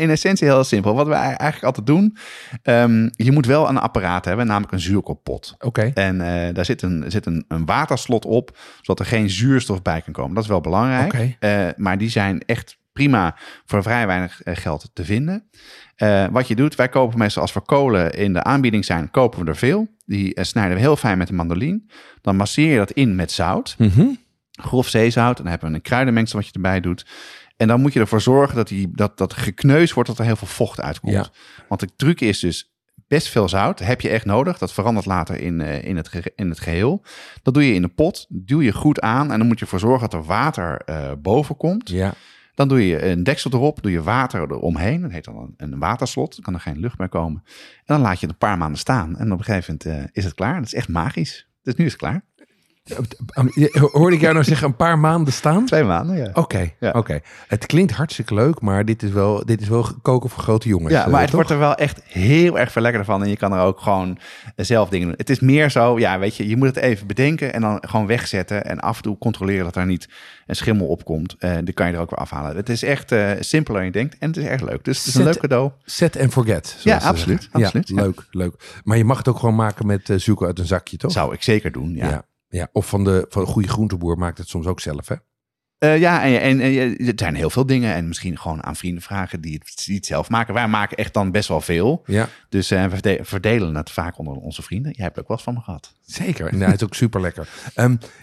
in 0.00 0.10
essentie 0.10 0.46
heel 0.48 0.64
simpel. 0.64 0.94
Wat 0.94 1.06
we 1.06 1.12
eigenlijk 1.14 1.64
altijd 1.64 1.86
doen, 1.86 2.16
ehm, 2.62 3.08
je 3.12 3.32
moet 3.32 3.46
wel 3.46 3.68
een 3.68 3.78
apparaat 3.78 4.24
hebben, 4.24 4.46
namelijk 4.46 4.72
een 4.72 4.80
zuurkoolpot. 4.80 5.54
Oké. 5.58 5.90
En 5.94 6.20
eh, 6.20 6.54
daar 6.54 6.64
zit, 6.64 6.82
een, 6.82 7.04
zit 7.06 7.26
een, 7.26 7.44
een 7.48 7.66
waterslot 7.66 8.24
op, 8.24 8.58
zodat 8.80 8.98
er 9.06 9.12
geen 9.12 9.30
zuurstof 9.30 9.82
bij 9.82 10.00
kan 10.00 10.12
komen. 10.12 10.34
Dat 10.34 10.42
is 10.42 10.48
wel 10.50 10.60
belangrijk. 10.60 11.12
Oké. 11.12 11.36
Eh, 11.38 11.66
maar 11.76 11.98
die 11.98 12.10
zijn 12.10 12.42
echt 12.46 12.78
prima 12.92 13.36
voor 13.64 13.82
vrij 13.82 14.06
weinig 14.06 14.42
eh, 14.42 14.56
geld 14.56 14.90
te 14.92 15.04
vinden. 15.04 15.48
Eh, 15.96 16.26
wat 16.30 16.48
je 16.48 16.54
doet, 16.56 16.74
wij 16.74 16.88
kopen 16.88 17.18
meestal 17.18 17.42
als 17.42 17.52
we 17.52 17.60
kolen 17.60 18.12
in 18.14 18.32
de 18.32 18.42
aanbieding 18.42 18.84
zijn, 18.84 19.10
kopen 19.10 19.44
we 19.44 19.50
er 19.50 19.56
veel. 19.56 19.88
Die 20.06 20.34
eh, 20.34 20.44
snijden 20.44 20.74
we 20.74 20.80
heel 20.80 20.96
fijn 20.96 21.18
met 21.18 21.28
een 21.28 21.34
mandolin. 21.34 21.90
Dan 22.20 22.36
masseer 22.36 22.70
je 22.70 22.76
dat 22.78 22.90
in 22.90 23.14
met 23.14 23.32
zout 23.32 23.74
Mhm. 23.78 24.06
grof 24.52 24.88
zeezout. 24.88 25.36
En 25.36 25.42
dan 25.42 25.50
hebben 25.52 25.68
we 25.70 25.74
een 25.74 25.82
kruidenmengsel 25.82 26.38
wat 26.38 26.46
je 26.46 26.52
erbij 26.54 26.80
doet. 26.80 27.06
En 27.56 27.68
dan 27.68 27.80
moet 27.80 27.92
je 27.92 28.00
ervoor 28.00 28.20
zorgen 28.20 28.56
dat 28.56 28.68
die, 28.68 28.90
dat, 28.94 29.18
dat 29.18 29.32
gekneusd 29.32 29.94
wordt, 29.94 30.08
dat 30.08 30.18
er 30.18 30.24
heel 30.24 30.36
veel 30.36 30.46
vocht 30.48 30.80
uitkomt. 30.80 31.12
Ja. 31.12 31.28
Want 31.68 31.80
de 31.80 31.88
truc 31.96 32.20
is 32.20 32.38
dus 32.38 32.72
best 33.08 33.28
veel 33.28 33.48
zout. 33.48 33.78
Heb 33.78 34.00
je 34.00 34.08
echt 34.08 34.24
nodig. 34.24 34.58
Dat 34.58 34.72
verandert 34.72 35.06
later 35.06 35.40
in, 35.40 35.60
in, 35.60 35.96
het, 35.96 36.32
in 36.34 36.48
het 36.48 36.60
geheel. 36.60 37.02
Dat 37.42 37.54
doe 37.54 37.66
je 37.66 37.74
in 37.74 37.82
de 37.82 37.88
pot. 37.88 38.26
Duw 38.28 38.60
je 38.60 38.72
goed 38.72 39.00
aan. 39.00 39.32
En 39.32 39.38
dan 39.38 39.46
moet 39.46 39.58
je 39.58 39.64
ervoor 39.64 39.78
zorgen 39.80 40.10
dat 40.10 40.20
er 40.20 40.26
water 40.26 40.84
boven 41.18 41.56
komt. 41.56 41.88
Ja. 41.88 42.14
Dan 42.60 42.68
doe 42.68 42.86
je 42.86 43.04
een 43.04 43.22
deksel 43.22 43.50
erop. 43.52 43.82
Doe 43.82 43.92
je 43.92 44.02
water 44.02 44.40
eromheen. 44.40 45.00
Dat 45.00 45.10
heet 45.10 45.24
dan 45.24 45.54
een, 45.56 45.78
waterslot. 45.78 46.34
Dan 46.34 46.44
kan 46.44 46.54
er 46.54 46.60
geen 46.60 46.78
lucht 46.78 46.96
bij 46.96 47.08
komen. 47.08 47.42
En 47.44 47.82
dan 47.84 48.00
laat 48.00 48.20
je 48.20 48.26
het 48.26 48.30
een 48.30 48.48
paar 48.48 48.58
maanden 48.58 48.78
staan. 48.78 49.16
En 49.16 49.32
op 49.32 49.38
een 49.38 49.44
gegeven 49.44 49.78
moment 49.82 50.04
eh, 50.04 50.10
is 50.12 50.24
het 50.24 50.34
klaar. 50.34 50.54
Dat 50.54 50.64
is 50.64 50.74
echt 50.74 50.88
magisch. 50.88 51.48
Dus 51.62 51.74
nu 51.74 51.84
is 51.84 51.92
het 51.92 52.00
klaar. 52.00 52.24
Hoorde 53.92 54.14
ik 54.16 54.20
jou 54.20 54.32
nou 54.32 54.44
zeggen 54.44 54.66
een 54.66 54.76
paar 54.76 54.98
maanden 54.98 55.32
staan? 55.32 55.66
Twee 55.66 55.84
maanden, 55.84 56.16
ja. 56.16 56.30
Oké, 56.34 56.70
Ja. 56.80 56.90
oké. 56.90 57.20
Het 57.48 57.66
klinkt 57.66 57.92
hartstikke 57.92 58.34
leuk, 58.34 58.60
maar 58.60 58.84
dit 58.84 59.02
is 59.02 59.10
wel, 59.10 59.44
dit 59.44 59.60
is 59.60 59.68
wel 59.68 59.86
koken 60.02 60.30
voor 60.30 60.42
grote 60.42 60.68
jongens. 60.68 60.92
Ja, 60.92 61.04
eh, 61.04 61.10
maar 61.10 61.20
het 61.20 61.26
toch? 61.26 61.34
wordt 61.36 61.50
er 61.50 61.58
wel 61.58 61.74
echt 61.74 62.00
heel 62.04 62.58
erg 62.58 62.72
veel 62.72 62.82
lekkerder 62.82 63.10
van. 63.12 63.22
En 63.22 63.28
je 63.28 63.36
kan 63.36 63.52
er 63.52 63.60
ook 63.60 63.80
gewoon 63.80 64.18
zelf 64.56 64.88
dingen 64.88 65.06
doen. 65.06 65.16
Het 65.16 65.30
is 65.30 65.40
meer 65.40 65.70
zo, 65.70 65.98
ja, 65.98 66.18
weet 66.18 66.36
je, 66.36 66.48
je 66.48 66.56
moet 66.56 66.66
het 66.66 66.76
even 66.76 67.06
bedenken 67.06 67.52
en 67.52 67.60
dan 67.60 67.78
gewoon 67.86 68.06
wegzetten. 68.06 68.64
En 68.64 68.80
af 68.80 68.96
en 68.96 69.02
toe 69.02 69.18
controleren 69.18 69.64
dat 69.64 69.76
er 69.76 69.86
niet 69.86 70.08
een 70.46 70.56
schimmel 70.56 70.86
opkomt. 70.86 71.36
Eh 71.38 71.56
die 71.64 71.74
kan 71.74 71.86
je 71.86 71.92
er 71.94 72.00
ook 72.00 72.10
weer 72.10 72.18
afhalen. 72.18 72.56
Het 72.56 72.68
is 72.68 72.82
echt 72.82 73.12
eh, 73.12 73.30
simpeler 73.40 73.76
dan 73.80 73.86
je 73.86 73.92
denkt. 73.92 74.16
En 74.18 74.28
het 74.28 74.36
is 74.36 74.44
echt 74.44 74.62
leuk. 74.62 74.84
Dus 74.84 74.98
het 74.98 75.06
is 75.06 75.14
een 75.14 75.24
leuk 75.24 75.38
cadeau. 75.38 75.70
Set 75.84 76.18
and 76.20 76.32
forget. 76.32 76.76
Ja, 76.82 76.96
absoluut, 76.96 77.48
absoluut, 77.52 77.88
Ja, 77.88 77.94
ja. 77.96 78.02
leuk, 78.02 78.26
leuk. 78.30 78.80
Maar 78.84 78.96
je 78.96 79.04
mag 79.04 79.18
het 79.18 79.28
ook 79.28 79.38
gewoon 79.38 79.54
maken 79.54 79.86
met 79.86 80.10
eh 80.10 80.16
zoeken 80.18 80.46
uit 80.46 80.58
een 80.58 80.66
zakje, 80.66 80.96
toch? 80.96 81.12
Zou 81.12 81.34
ik 81.34 81.42
zeker 81.42 81.72
doen, 81.72 81.94
ja. 81.94 82.24
Ja. 82.50 82.68
Of 82.72 82.88
van 82.88 83.04
de, 83.04 83.26
van 83.28 83.44
de 83.44 83.50
goede 83.50 83.68
groenteboer 83.68 84.18
maakt 84.18 84.38
het 84.38 84.48
soms 84.48 84.66
ook 84.66 84.80
zelf, 84.80 85.08
hè? 85.08 85.14
Eh, 85.78 85.98
ja, 85.98 86.22
en, 86.22 86.60
en, 86.60 86.96
er 87.06 87.12
zijn 87.16 87.34
heel 87.34 87.50
veel 87.50 87.66
dingen. 87.66 87.94
En 87.94 88.08
misschien 88.08 88.38
gewoon 88.38 88.64
aan 88.64 88.76
vrienden 88.76 89.02
vragen 89.02 89.40
die 89.40 89.54
het, 89.64 89.86
het 89.94 90.06
zelf 90.06 90.28
maken. 90.28 90.54
Wij 90.54 90.68
maken 90.68 90.96
echt 90.96 91.14
dan 91.14 91.30
best 91.30 91.48
wel 91.48 91.60
veel. 91.60 92.02
Ja, 92.06 92.28
Dus 92.48 92.70
eh, 92.70 92.82
we 92.84 92.90
verde- 92.90 93.18
verdelen 93.22 93.74
het 93.74 93.90
vaak 93.90 94.18
onder 94.18 94.34
onze 94.34 94.62
vrienden. 94.62 94.92
Jij 94.92 95.04
hebt 95.04 95.16
er 95.16 95.22
ook 95.22 95.28
wat 95.28 95.42
van 95.42 95.54
me 95.54 95.60
gehad. 95.60 95.94
zeker. 96.04 96.46
En 96.46 96.60
hij 96.60 96.72
is 96.74 96.84
ook 96.84 96.94
super 96.94 97.20
lekker. 97.20 97.48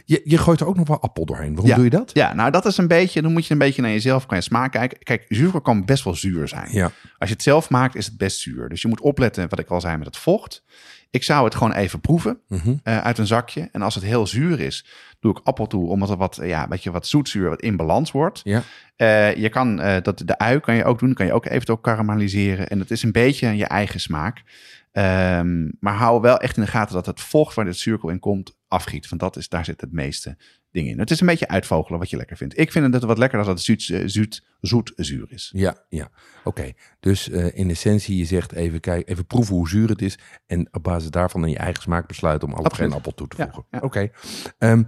je, 0.06 0.22
je 0.24 0.38
gooit 0.38 0.60
er 0.60 0.68
ook 0.68 0.76
nog 0.78 0.88
wel 0.88 1.02
appel 1.02 1.26
doorheen. 1.26 1.50
Waarom 1.50 1.68
Ja. 1.68 1.76
doe 1.76 1.84
je 1.84 1.90
dat? 1.90 2.12
Ja, 2.14 2.34
nou 2.34 2.52
dat 2.52 2.66
is 2.66 2.78
een 2.78 2.88
beetje, 2.88 3.22
dan 3.22 3.32
moet 3.34 3.46
je 3.46 3.54
een 3.54 3.60
beetje 3.60 3.82
naar 3.82 3.92
jezelf, 3.92 4.26
kan 4.26 4.38
je 4.38 4.44
smaak 4.44 4.72
kijken. 4.72 4.98
Kijk, 5.00 5.26
zuurkool 5.30 5.62
kan 5.62 5.86
best 5.86 6.04
wel 6.04 6.16
zuur 6.16 6.48
zijn. 6.48 6.68
Ja. 6.72 6.92
Als 7.18 7.30
je 7.30 7.36
het 7.36 7.44
zelf 7.44 7.70
maakt, 7.70 7.96
is 7.96 8.06
het 8.06 8.18
best 8.18 8.40
zuur. 8.40 8.70
Dus 8.70 8.82
je 8.82 8.88
moet 8.88 9.02
opletten, 9.02 9.50
wat 9.50 9.60
ik 9.60 9.70
al 9.70 9.82
zei, 9.82 9.98
met 9.98 10.08
het 10.08 10.18
vocht. 10.18 10.64
Ik 11.10 11.24
zou 11.24 11.44
het 11.46 11.56
gewoon 11.56 11.74
even 11.74 12.00
proeven 12.02 12.40
Mhm. 12.48 12.76
eh, 12.84 12.98
uit 13.02 13.18
een 13.18 13.28
zakje. 13.28 13.70
En 13.72 13.82
als 13.82 13.96
het 13.96 14.04
heel 14.04 14.28
zuur 14.28 14.60
is, 14.60 14.86
doe 15.20 15.32
ik 15.32 15.42
appel 15.44 15.68
toe, 15.68 15.90
omdat 15.90 16.10
er 16.10 16.18
wat, 16.18 16.40
ja, 16.44 16.68
weet 16.68 16.84
je, 16.84 16.92
wat 16.92 17.08
zoetzuur 17.08 17.50
wat 17.50 17.62
in 17.62 17.76
balans 17.78 18.12
wordt. 18.12 18.42
Ja. 18.44 18.62
Eh, 18.96 19.36
je 19.36 19.50
kan 19.50 19.80
eh, 19.82 20.02
dat, 20.02 20.22
de 20.26 20.38
ui 20.38 20.60
kan 20.60 20.76
je 20.76 20.84
ook 20.86 21.00
doen, 21.00 21.14
kan 21.14 21.26
je 21.26 21.34
ook 21.34 21.46
eventueel 21.46 21.78
karamelliseren. 21.78 22.68
En 22.68 22.78
dat 22.78 22.92
is 22.92 23.04
een 23.04 23.12
beetje 23.12 23.56
je 23.58 23.66
eigen 23.66 24.00
smaak. 24.00 24.44
Ehm, 24.92 25.68
maar 25.80 25.94
hou 25.94 26.22
wel 26.22 26.38
echt 26.40 26.58
in 26.58 26.64
de 26.64 26.70
gaten 26.70 26.96
dat 26.96 27.06
het 27.06 27.22
vocht 27.22 27.56
waar 27.56 27.66
dit 27.66 27.78
zuurkool 27.78 28.10
in 28.10 28.20
komt 28.20 28.58
afgiet. 28.68 29.10
Want 29.10 29.22
dat 29.22 29.36
is, 29.36 29.50
daar 29.50 29.66
zit 29.66 29.82
het 29.82 29.92
meeste 29.92 30.38
ding 30.78 30.90
in. 30.90 31.00
Het 31.00 31.12
is 31.12 31.20
een 31.20 31.28
beetje 31.28 31.48
uitvogelen 31.48 32.00
wat 32.00 32.10
je 32.10 32.18
lekker 32.18 32.38
vindt. 32.38 32.58
Ik 32.58 32.72
vind 32.72 32.94
het 32.94 33.04
wat 33.04 33.18
lekker 33.18 33.38
dat 33.38 33.48
het 33.48 33.62
zoet, 33.62 33.90
eh, 33.90 34.02
zoet, 34.06 34.44
zoet 34.62 34.94
zuur 34.96 35.26
is. 35.30 35.50
Ja, 35.56 35.86
ja. 35.90 36.10
Oké. 36.44 36.72
Dus 37.00 37.30
eh, 37.30 37.58
in 37.58 37.70
essentie, 37.70 38.18
je 38.18 38.26
zegt 38.26 38.52
even, 38.52 38.80
kijk, 38.80 39.10
even 39.10 39.26
proeven 39.26 39.56
hoe 39.56 39.70
zuur 39.70 39.90
het 39.90 40.02
is. 40.02 40.18
En 40.46 40.68
op 40.72 40.84
basis 40.84 41.10
daarvan 41.10 41.44
in 41.44 41.50
je 41.50 41.58
eigen 41.58 41.82
smaak 41.82 42.08
besluiten 42.08 42.48
om 42.48 42.54
al 42.54 42.64
geen 42.64 42.94
appel 42.94 43.14
toe 43.14 43.28
te 43.28 43.36
voegen. 43.36 43.66
ja. 43.72 43.80
Oké. 43.80 44.10
Ehm, 44.58 44.84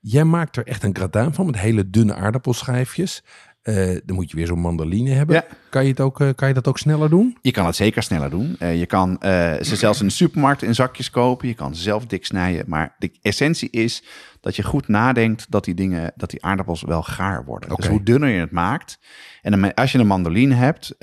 jij 0.00 0.24
maakt 0.24 0.56
er 0.56 0.66
echt 0.66 0.82
een 0.82 0.96
gratin 0.96 1.34
van 1.34 1.46
met 1.46 1.58
hele 1.58 1.90
dunne 1.90 2.14
aardappelschijfjes. 2.14 3.24
Eh, 3.68 3.96
dan 4.04 4.16
moet 4.16 4.30
je 4.30 4.36
weer 4.36 4.46
zo'n 4.46 4.60
mandoline 4.60 5.10
hebben. 5.10 5.34
Ja. 5.34 5.44
Kan, 5.70 5.82
je 5.82 5.90
het 5.90 6.00
ook, 6.00 6.20
eh, 6.20 6.28
kan 6.34 6.48
je 6.48 6.54
dat 6.54 6.68
ook 6.68 6.78
sneller 6.78 7.10
doen? 7.10 7.38
Je 7.42 7.50
kan 7.50 7.66
het 7.66 7.76
zeker 7.76 8.02
sneller 8.02 8.30
doen. 8.30 8.56
Eh, 8.58 8.78
je 8.78 8.86
kan 8.86 9.16
ze 9.62 9.76
zelfs 9.76 10.00
in 10.00 10.06
de 10.06 10.12
supermarkt 10.12 10.62
in 10.62 10.74
zakjes 10.74 11.10
kopen. 11.10 11.48
Je 11.48 11.54
kan 11.54 11.74
ze 11.74 11.82
zelf 11.82 12.06
dik 12.06 12.26
snijden. 12.26 12.64
Maar 12.68 12.94
de 12.98 13.10
essentie 13.22 13.70
is 13.70 14.02
dat 14.40 14.56
je 14.56 14.62
goed 14.62 14.88
nadenkt 14.88 15.46
dat 15.50 15.64
die 15.64 15.74
dingen, 15.74 16.12
dat 16.16 16.30
die 16.30 16.44
aardappels 16.44 16.82
wel 16.82 17.02
gaar 17.02 17.44
worden. 17.44 17.76
Dus 17.76 17.86
hoe 17.86 18.02
dunner 18.02 18.28
je 18.28 18.40
het 18.40 18.50
maakt. 18.50 18.98
En 19.42 19.50
dan, 19.50 19.74
als 19.74 19.92
je 19.92 19.98
een 19.98 20.06
mandoline 20.06 20.54
hebt, 20.54 20.94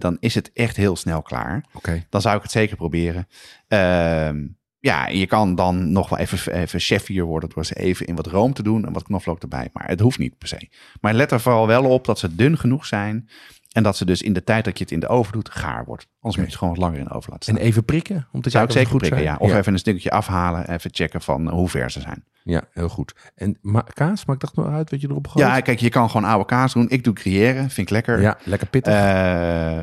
dan 0.00 0.16
is 0.20 0.34
het 0.34 0.50
echt 0.52 0.76
heel 0.76 0.96
snel 0.96 1.22
klaar. 1.22 1.64
Oké. 1.72 2.04
Dan 2.08 2.20
zou 2.20 2.36
ik 2.36 2.42
het 2.42 2.50
zeker 2.50 2.76
proberen. 2.76 3.28
Ehm, 3.68 4.46
ja, 4.80 5.08
je 5.08 5.26
kan 5.26 5.54
dan 5.54 5.92
nog 5.92 6.08
wel 6.08 6.18
even, 6.18 6.52
even 6.52 6.80
chefier 6.80 7.24
worden 7.24 7.50
door 7.54 7.66
ze 7.66 7.74
even 7.74 8.06
in 8.06 8.16
wat 8.16 8.26
room 8.26 8.52
te 8.52 8.62
doen 8.62 8.86
en 8.86 8.92
wat 8.92 9.02
knoflook 9.02 9.42
erbij. 9.42 9.68
Maar 9.72 9.88
het 9.88 10.00
hoeft 10.00 10.18
niet 10.18 10.38
per 10.38 10.48
se. 10.48 10.68
Maar 11.00 11.14
let 11.14 11.32
er 11.32 11.40
vooral 11.40 11.66
wel 11.66 11.84
op 11.84 12.04
dat 12.04 12.18
ze 12.18 12.34
dun 12.34 12.58
genoeg 12.58 12.86
zijn 12.86 13.28
En 13.70 13.82
dat 13.82 13.96
ze 13.96 14.04
dus 14.04 14.22
in 14.22 14.32
de 14.32 14.44
tijd 14.44 14.64
dat 14.64 14.78
je 14.78 14.84
het 14.84 14.92
in 14.92 15.00
de 15.00 15.08
oven 15.08 15.32
doet, 15.32 15.50
gaar 15.50 15.84
wordt. 15.84 16.06
Anders 16.20 16.22
moet 16.22 16.34
je 16.34 16.42
het 16.42 16.54
gewoon 16.54 16.74
wat 16.74 16.82
langer 16.82 16.98
in 16.98 17.04
de 17.04 17.10
oven 17.10 17.32
laten 17.32 17.56
En 17.56 17.62
even 17.62 17.84
prikken? 17.84 18.28
Om 18.32 18.40
te 18.40 18.50
Zou 18.50 18.64
ik 18.64 18.70
zeker 18.70 18.86
ze 18.86 18.92
goed 18.92 19.00
prikken, 19.00 19.22
zijn? 19.22 19.38
ja. 19.38 19.46
Of 19.46 19.54
even 19.54 19.72
een 19.72 19.78
stukje 19.78 20.10
afhalen, 20.10 20.70
even 20.70 20.90
checken 20.92 21.20
van 21.20 21.48
hoe 21.48 21.68
ver 21.68 21.90
ze 21.90 22.00
zijn. 22.00 22.24
Ja, 22.42 22.62
heel 22.72 22.88
goed. 22.88 23.14
En 23.34 23.58
ma 23.60 23.80
kaas, 23.80 24.24
maakt 24.24 24.40
dat 24.40 24.56
nou 24.56 24.68
uit 24.68 24.90
wat 24.90 25.00
je 25.00 25.08
erop 25.08 25.28
gooit? 25.28 25.46
Ja, 25.46 25.60
kijk, 25.60 25.78
je 25.78 25.88
kan 25.88 26.10
gewoon 26.10 26.30
oude 26.30 26.44
kaas 26.44 26.72
doen. 26.72 26.88
Ik 26.88 27.04
doe 27.04 27.16
gruyère, 27.16 27.58
vind 27.58 27.78
ik 27.78 27.90
lekker. 27.90 28.20
ja 28.20 28.38
lekker 28.44 28.68
pittig. 28.68 28.92
Eh, 28.92 29.00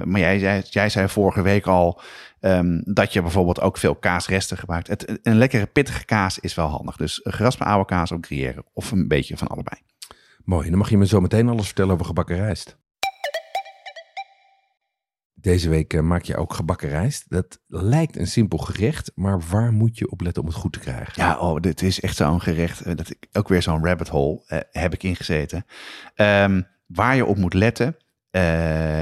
maar 0.03 0.19
jij, 0.19 0.39
jij, 0.39 0.63
jij 0.69 0.89
zei 0.89 1.07
vorige 1.07 1.41
week 1.41 1.67
al 1.67 2.01
ehm, 2.39 2.81
dat 2.83 3.13
je 3.13 3.21
bijvoorbeeld 3.21 3.61
ook 3.61 3.77
veel 3.77 3.95
kaasresten 3.95 4.57
gebruikt. 4.57 4.87
Het, 4.87 5.19
een 5.23 5.37
lekkere 5.37 5.65
pittige 5.65 6.05
kaas 6.05 6.39
is 6.39 6.55
wel 6.55 6.67
handig. 6.67 6.97
Dus 6.97 7.19
geraspe 7.23 7.63
oude 7.63 7.85
kaas 7.85 8.11
of 8.11 8.17
gruyère. 8.21 8.63
Of 8.73 8.91
een 8.91 9.07
beetje 9.07 9.37
van 9.37 9.47
allebei. 9.47 9.81
Mooi, 10.43 10.69
dan 10.69 10.77
mag 10.77 10.89
je 10.89 10.97
me 10.97 11.07
zo 11.07 11.21
meteen 11.21 11.49
alles 11.49 11.65
vertellen 11.65 11.93
over 11.93 12.05
gebakken 12.05 12.35
rijst. 12.35 12.77
Deze 15.47 15.69
week 15.69 15.93
eh, 15.93 16.01
maak 16.01 16.23
je 16.23 16.35
ook 16.37 16.53
gebakken 16.53 16.89
rijst. 16.89 17.25
Dat 17.29 17.59
lijkt 17.67 18.17
een 18.17 18.27
simpel 18.27 18.57
gerecht, 18.57 19.11
maar 19.15 19.41
waar 19.49 19.71
moet 19.73 19.97
je 19.97 20.11
op 20.11 20.21
letten 20.21 20.41
om 20.43 20.47
het 20.49 20.57
goed 20.57 20.73
te 20.73 20.79
krijgen? 20.79 21.13
Ja, 21.15 21.37
oh, 21.39 21.59
dit 21.61 21.81
is 21.81 21.99
echt 21.99 22.15
zo'n 22.15 22.41
gerecht. 22.41 22.81
eh, 22.81 22.95
dat 22.95 23.09
ik, 23.09 23.27
ook 23.31 23.47
weer 23.47 23.61
zo'n 23.61 23.85
rabbit 23.85 24.07
hole 24.07 24.43
eh, 24.47 24.59
heb 24.71 24.93
ik 24.93 25.03
ingezeten. 25.03 25.65
Ehm, 26.15 26.61
waar 26.85 27.15
je 27.15 27.25
op 27.25 27.37
moet 27.37 27.53
letten. 27.53 27.95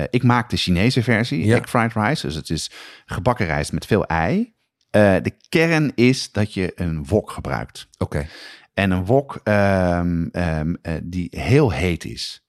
ik 0.10 0.24
maak 0.24 0.50
de 0.50 0.58
Chinese 0.58 1.04
versie, 1.04 1.46
Ja. 1.46 1.58
egg 1.58 1.70
fried 1.70 1.94
rice. 1.94 2.26
Dus 2.26 2.36
het 2.36 2.50
is 2.50 2.72
gebakken 3.06 3.46
rijst 3.46 3.72
met 3.72 3.86
veel 3.86 4.06
ei. 4.06 4.54
De 4.92 5.32
kern 5.50 5.92
is 5.96 6.32
dat 6.32 6.54
je 6.54 6.72
een 6.76 7.06
wok 7.06 7.32
gebruikt. 7.32 7.88
Oké, 7.98 8.28
En 8.74 8.92
een 8.92 9.06
wok 9.06 9.40
ehm, 9.44 10.28
ehm, 10.32 10.74
eh, 10.82 10.94
die 11.04 11.28
heel 11.32 11.72
heet 11.72 12.06
is. 12.06 12.45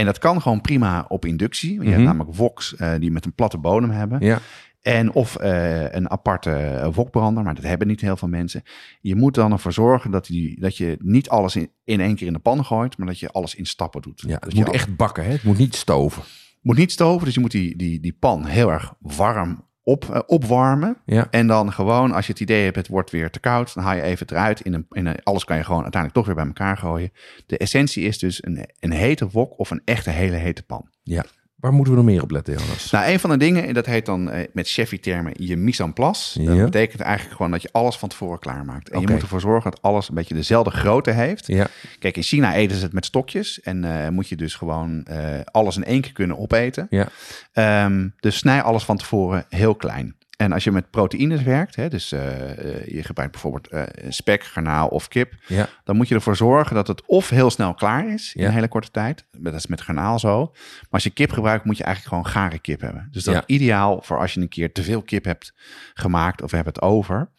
En 0.00 0.06
dat 0.06 0.18
kan 0.18 0.42
gewoon 0.42 0.60
prima 0.60 1.04
op 1.08 1.24
inductie. 1.24 1.72
Je 1.72 1.78
hebt 1.84 1.90
Mhm. 1.96 2.02
namelijk 2.02 2.34
woks 2.36 2.76
eh, 2.76 2.92
die 2.98 3.10
met 3.10 3.24
een 3.24 3.34
platte 3.34 3.58
bodem 3.58 3.90
hebben. 3.90 4.18
ja. 4.20 4.38
En 4.80 5.12
of 5.12 5.36
eh, 5.36 5.92
een 5.92 6.10
aparte 6.10 6.50
eh, 6.50 6.88
wokbrander, 6.94 7.42
maar 7.44 7.54
dat 7.54 7.64
hebben 7.64 7.86
niet 7.86 8.00
heel 8.00 8.16
veel 8.16 8.28
mensen. 8.28 8.62
Je 9.00 9.14
moet 9.14 9.34
dan 9.34 9.52
ervoor 9.52 9.72
zorgen 9.72 10.10
dat, 10.10 10.26
die, 10.26 10.60
dat 10.60 10.76
je 10.76 10.96
niet 11.02 11.28
alles 11.28 11.56
in, 11.56 11.70
in 11.84 12.00
één 12.00 12.14
keer 12.14 12.26
in 12.26 12.32
de 12.32 12.38
pan 12.38 12.64
gooit, 12.64 12.98
maar 12.98 13.06
dat 13.06 13.18
je 13.18 13.30
alles 13.30 13.54
in 13.54 13.66
stappen 13.66 14.02
doet. 14.02 14.24
ja 14.26 14.36
het 14.40 14.52
je 14.52 14.58
moet 14.64 14.74
echt 14.74 14.96
bakken, 14.96 15.24
hè? 15.24 15.30
het 15.30 15.42
moet 15.42 15.58
niet 15.58 15.74
stoven. 15.74 16.22
moet 16.62 16.76
niet 16.76 16.92
stoven, 16.92 17.24
dus 17.24 17.34
je 17.34 17.40
moet 17.40 17.50
die, 17.50 17.76
die, 17.76 18.00
die 18.00 18.16
pan 18.20 18.44
heel 18.44 18.72
erg 18.72 18.92
warm 19.00 19.64
op, 19.90 20.10
eh, 20.10 20.20
opwarmen. 20.26 20.96
Ja. 21.04 21.26
En 21.30 21.46
dan 21.46 21.72
gewoon, 21.72 22.12
als 22.12 22.26
je 22.26 22.32
het 22.32 22.40
idee 22.40 22.64
hebt, 22.64 22.76
het 22.76 22.88
wordt 22.88 23.10
weer 23.10 23.30
te 23.30 23.40
koud, 23.40 23.74
dan 23.74 23.84
haal 23.84 23.94
je 23.94 24.02
even 24.02 24.26
eruit. 24.30 24.60
In 24.60 24.74
een, 24.74 24.86
in 24.90 25.06
een, 25.06 25.22
alles 25.22 25.44
kan 25.44 25.56
je 25.56 25.64
gewoon 25.64 25.82
uiteindelijk 25.82 26.14
toch 26.14 26.26
weer 26.26 26.44
bij 26.44 26.54
elkaar 26.54 26.76
gooien. 26.76 27.12
De 27.46 27.58
essentie 27.58 28.04
is 28.04 28.18
dus 28.18 28.44
een, 28.44 28.66
een 28.80 28.92
hete 28.92 29.28
wok 29.28 29.58
of 29.58 29.70
een 29.70 29.82
echte 29.84 30.10
hele 30.10 30.36
hete 30.36 30.62
pan. 30.62 30.88
Ja. 31.02 31.24
Waar 31.60 31.72
moeten 31.72 31.92
we 31.92 31.98
nog 32.00 32.08
meer 32.08 32.22
op 32.22 32.30
letten, 32.30 32.54
Jonas? 32.58 32.90
Nou, 32.90 33.10
een 33.10 33.20
van 33.20 33.30
de 33.30 33.36
dingen, 33.36 33.66
en 33.66 33.74
dat 33.74 33.86
heet 33.86 34.06
dan 34.06 34.30
eh, 34.30 34.46
met 34.52 34.68
chefy-termen 34.68 35.32
je 35.36 35.56
mise 35.56 35.82
en 35.82 35.92
place. 35.92 36.44
Dat 36.44 36.56
betekent 36.64 37.00
eigenlijk 37.00 37.36
gewoon 37.36 37.50
dat 37.52 37.62
je 37.62 37.68
alles 37.72 37.96
van 37.96 38.08
tevoren 38.08 38.38
klaarmaakt. 38.38 38.88
En 38.88 39.00
je 39.00 39.06
moet 39.12 39.22
ervoor 39.22 39.40
zorgen 39.40 39.70
dat 39.70 39.82
alles 39.82 40.08
een 40.08 40.14
beetje 40.14 40.34
dezelfde 40.34 40.70
grootte 40.70 41.10
heeft. 41.10 41.46
ja, 41.46 41.66
Kijk, 41.98 42.16
in 42.16 42.22
China 42.22 42.54
eten 42.54 42.76
ze 42.76 42.82
het 42.84 42.92
met 42.92 43.04
stokjes. 43.04 43.60
En 43.60 43.84
eh, 43.84 44.08
moet 44.08 44.28
je 44.28 44.36
dus 44.36 44.54
gewoon 44.54 45.04
eh, 45.04 45.40
alles 45.44 45.76
in 45.76 45.84
één 45.84 46.00
keer 46.00 46.12
kunnen 46.12 46.38
opeten. 46.38 46.86
ja, 46.90 47.08
Ehm, 47.52 48.08
dus 48.20 48.36
snij 48.36 48.62
alles 48.62 48.84
van 48.84 48.96
tevoren 48.96 49.44
heel 49.48 49.74
klein. 49.74 50.14
En 50.40 50.52
als 50.52 50.64
je 50.64 50.70
met 50.70 50.90
proteïnes 50.90 51.42
werkt, 51.42 51.76
hè, 51.76 51.88
dus 51.88 52.12
eh, 52.12 52.50
eh, 52.50 52.86
je 52.86 53.02
gebruikt 53.02 53.32
bijvoorbeeld 53.32 53.68
eh, 53.68 53.82
spek, 54.08 54.44
garnaal 54.44 54.88
of 54.88 55.08
kip, 55.08 55.32
ja, 55.46 55.68
dan 55.84 55.96
moet 55.96 56.08
je 56.08 56.14
ervoor 56.14 56.36
zorgen 56.36 56.74
dat 56.74 56.86
het 56.86 57.06
of 57.06 57.28
heel 57.28 57.50
snel 57.50 57.74
klaar 57.74 58.08
is 58.12 58.34
in 58.34 58.42
Ja. 58.42 58.48
een 58.48 58.54
hele 58.54 58.68
korte 58.68 58.90
tijd. 58.90 59.24
Dat 59.38 59.54
is 59.54 59.66
met 59.66 59.80
garnaal 59.80 60.18
zo. 60.18 60.50
Maar 60.52 60.86
als 60.90 61.02
je 61.02 61.10
kip 61.10 61.30
gebruikt, 61.32 61.64
moet 61.64 61.76
je 61.76 61.84
eigenlijk 61.84 62.14
gewoon 62.14 62.32
gare 62.32 62.58
kip 62.58 62.80
hebben. 62.80 63.08
Dus 63.10 63.24
dat 63.24 63.34
Ja. 63.34 63.40
is 63.46 63.54
ideaal 63.56 64.02
voor 64.02 64.18
als 64.18 64.34
je 64.34 64.40
een 64.40 64.48
keer 64.48 64.72
te 64.72 64.82
veel 64.82 65.02
kip 65.02 65.24
hebt 65.24 65.54
gemaakt 65.94 66.42
of 66.42 66.50
we 66.50 66.56
hebben 66.56 66.74
het 66.74 66.82
over. 66.82 67.30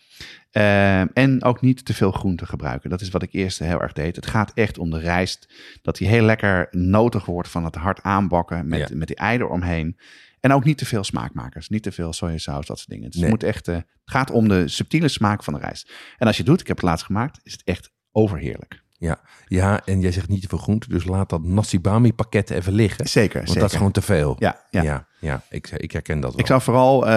En 1.13 1.43
ook 1.43 1.61
niet 1.61 1.85
te 1.85 1.93
veel 1.93 2.11
groente 2.11 2.45
gebruiken. 2.45 2.89
Dat 2.89 3.01
is 3.01 3.09
wat 3.09 3.23
ik 3.23 3.33
eerst 3.33 3.59
heel 3.59 3.81
erg 3.81 3.93
deed. 3.93 4.15
Het 4.15 4.25
gaat 4.27 4.51
echt 4.53 4.77
om 4.77 4.89
de 4.89 4.99
rijst. 4.99 5.53
Dat 5.81 5.97
die 5.97 6.07
heel 6.07 6.23
lekker 6.23 6.67
notig 6.71 7.25
wordt 7.25 7.49
van 7.49 7.65
het 7.65 7.75
hard 7.75 8.01
aanbakken 8.01 8.67
met, 8.67 8.95
met 8.95 9.07
die 9.07 9.15
ei 9.17 9.37
eromheen. 9.37 9.97
En 10.41 10.53
ook 10.53 10.63
niet 10.63 10.77
te 10.77 10.85
veel 10.85 11.03
smaakmakers. 11.03 11.69
Niet 11.69 11.83
te 11.83 11.91
veel 11.91 12.13
sojasaus, 12.13 12.65
dat 12.65 12.77
soort 12.77 12.89
dingen. 12.89 13.05
Dus 13.09 13.15
Nee. 13.15 13.23
het, 13.23 13.31
moet 13.31 13.43
echt, 13.49 13.67
eh, 13.67 13.75
het 13.75 13.85
gaat 14.05 14.31
om 14.31 14.47
de 14.47 14.67
subtiele 14.67 15.07
smaak 15.07 15.43
van 15.43 15.53
de 15.53 15.59
rijst. 15.59 15.91
En 16.17 16.27
als 16.27 16.35
je 16.35 16.41
het 16.41 16.51
doet, 16.51 16.61
ik 16.61 16.67
heb 16.67 16.77
het 16.77 16.85
laatst 16.85 17.05
gemaakt, 17.05 17.39
is 17.43 17.51
het 17.51 17.61
echt 17.63 17.91
overheerlijk. 18.11 18.83
ja. 18.97 19.19
Ja, 19.47 19.85
en 19.85 19.99
jij 20.01 20.11
zegt 20.11 20.27
niet 20.27 20.41
te 20.41 20.47
veel 20.47 20.57
groente, 20.57 20.89
dus 20.89 21.03
laat 21.03 21.29
dat 21.29 21.43
nasi-bami 21.43 22.13
pakket 22.13 22.49
even 22.49 22.73
liggen. 22.73 23.07
Zeker, 23.09 23.33
Want 23.35 23.47
zeker. 23.47 23.61
dat 23.61 23.71
is 23.71 23.77
gewoon 23.77 23.91
te 23.91 24.01
veel. 24.01 24.35
Ja, 24.39 24.65
ja. 24.69 24.81
ja, 24.81 25.07
ja, 25.21 25.41
ik, 25.49 25.69
ik 25.69 25.91
herken 25.91 26.19
dat 26.19 26.31
wel. 26.31 26.39
Ik 26.39 26.45
zou 26.47 26.61
vooral 26.61 27.07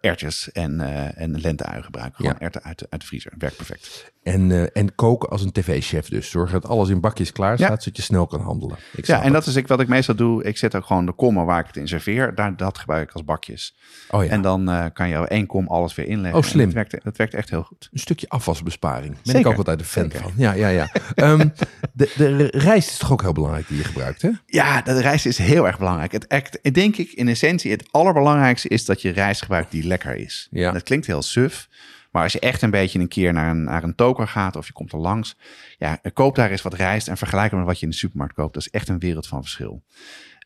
erwtjes 0.00 0.52
en, 0.52 0.80
eh 0.80 1.22
en 1.22 1.40
lenteui 1.40 1.82
gebruiken. 1.82 2.16
Gewoon 2.16 2.34
Ja. 2.38 2.44
erwten 2.44 2.62
uit, 2.62 2.78
de- 2.78 2.86
uit 2.90 3.00
de 3.00 3.06
vriezer. 3.06 3.32
Werkt 3.38 3.56
perfect. 3.56 4.12
En, 4.22 4.72
en 4.72 4.94
koken 4.94 5.28
als 5.28 5.42
een 5.42 5.52
tv-chef 5.52 6.08
dus. 6.08 6.30
Zorgen 6.30 6.60
dat 6.60 6.70
alles 6.70 6.88
in 6.88 7.00
bakjes 7.00 7.32
klaar 7.32 7.56
staat, 7.56 7.68
Ja. 7.70 7.78
zodat 7.80 7.96
je 7.96 8.02
snel 8.02 8.26
kan 8.26 8.40
handelen. 8.40 8.76
Ik 8.96 9.06
Ja, 9.06 9.22
en 9.22 9.32
dat 9.32 9.46
is 9.46 9.54
ik, 9.56 9.68
wat 9.68 9.80
ik 9.80 9.88
meestal 9.88 10.14
doe. 10.14 10.44
Ik 10.44 10.56
zet 10.58 10.74
ook 10.74 10.84
gewoon 10.86 11.06
de 11.06 11.12
kommen 11.12 11.44
waar 11.44 11.60
ik 11.60 11.66
het 11.66 11.76
in 11.76 11.88
serveer. 11.88 12.34
Daar, 12.34 12.56
dat 12.56 12.78
gebruik 12.78 13.08
ik 13.08 13.14
als 13.14 13.24
bakjes. 13.24 13.76
Oh 14.10 14.24
ja, 14.24 14.30
En 14.30 14.42
dan 14.42 14.90
kan 14.92 15.08
je 15.08 15.28
één 15.28 15.46
kom 15.46 15.66
alles 15.68 15.94
weer 15.94 16.06
inleggen. 16.06 16.40
Oh, 16.40 16.46
slim. 16.46 16.64
Dat 16.64 16.74
werkt, 16.74 17.04
dat 17.04 17.16
werkt 17.16 17.34
echt 17.34 17.50
heel 17.50 17.62
goed. 17.62 17.88
een 17.92 17.98
stukje 17.98 18.28
afwasbesparing. 18.28 19.16
Ben 19.22 19.36
ik 19.36 19.46
ook 19.46 19.56
altijd 19.56 19.78
een 19.80 19.84
fan 19.86 20.02
zeker. 20.02 20.20
van. 20.20 20.32
Ja, 20.36 20.52
ja, 20.52 20.68
ja. 20.68 20.88
Ehm, 21.14 21.48
de, 21.92 22.12
de 22.16 22.48
rijst 22.52 22.90
is 22.90 22.98
toch 22.98 23.12
ook 23.12 23.22
heel 23.22 23.32
belangrijk 23.32 23.68
die 23.68 23.76
je 23.76 23.84
gebruikt, 23.84 24.22
hè? 24.22 24.30
Ja, 24.46 24.82
de 24.82 25.00
rijst 25.00 25.26
is 25.26 25.38
heel 25.38 25.66
erg 25.66 25.78
belangrijk. 25.78 26.12
Het, 26.12 26.26
echt, 26.26 26.74
denk 26.74 26.96
ik 26.96 27.10
in 27.12 27.25
essentie, 27.28 27.70
het 27.70 27.88
allerbelangrijkste 27.90 28.68
is 28.68 28.84
dat 28.84 29.02
je 29.02 29.10
rijst 29.10 29.42
gebruikt 29.42 29.70
die 29.70 29.86
lekker 29.86 30.14
is. 30.14 30.48
Ja. 30.50 30.72
Dat 30.72 30.82
klinkt 30.82 31.06
heel 31.06 31.22
suf. 31.22 31.68
Maar 32.10 32.22
als 32.22 32.32
je 32.32 32.40
echt 32.40 32.62
een 32.62 32.70
beetje 32.70 32.98
een 32.98 33.08
keer 33.08 33.32
naar 33.32 33.50
een, 33.50 33.64
naar 33.64 33.82
een 33.82 33.94
toker 33.94 34.28
gaat 34.28 34.56
of 34.56 34.66
je 34.66 34.72
komt 34.72 34.92
er 34.92 34.98
langs, 34.98 35.36
ja, 35.78 36.00
koop 36.12 36.34
daar 36.34 36.50
eens 36.50 36.62
wat 36.62 36.74
rijst 36.74 37.08
en 37.08 37.16
vergelijk 37.16 37.50
het 37.50 37.58
met 37.58 37.68
wat 37.68 37.78
je 37.78 37.84
in 37.84 37.90
de 37.90 37.96
supermarkt 37.96 38.34
koopt. 38.34 38.54
Dat 38.54 38.62
is 38.62 38.70
echt 38.70 38.88
een 38.88 38.98
wereld 38.98 39.26
van 39.26 39.42
verschil. 39.42 39.82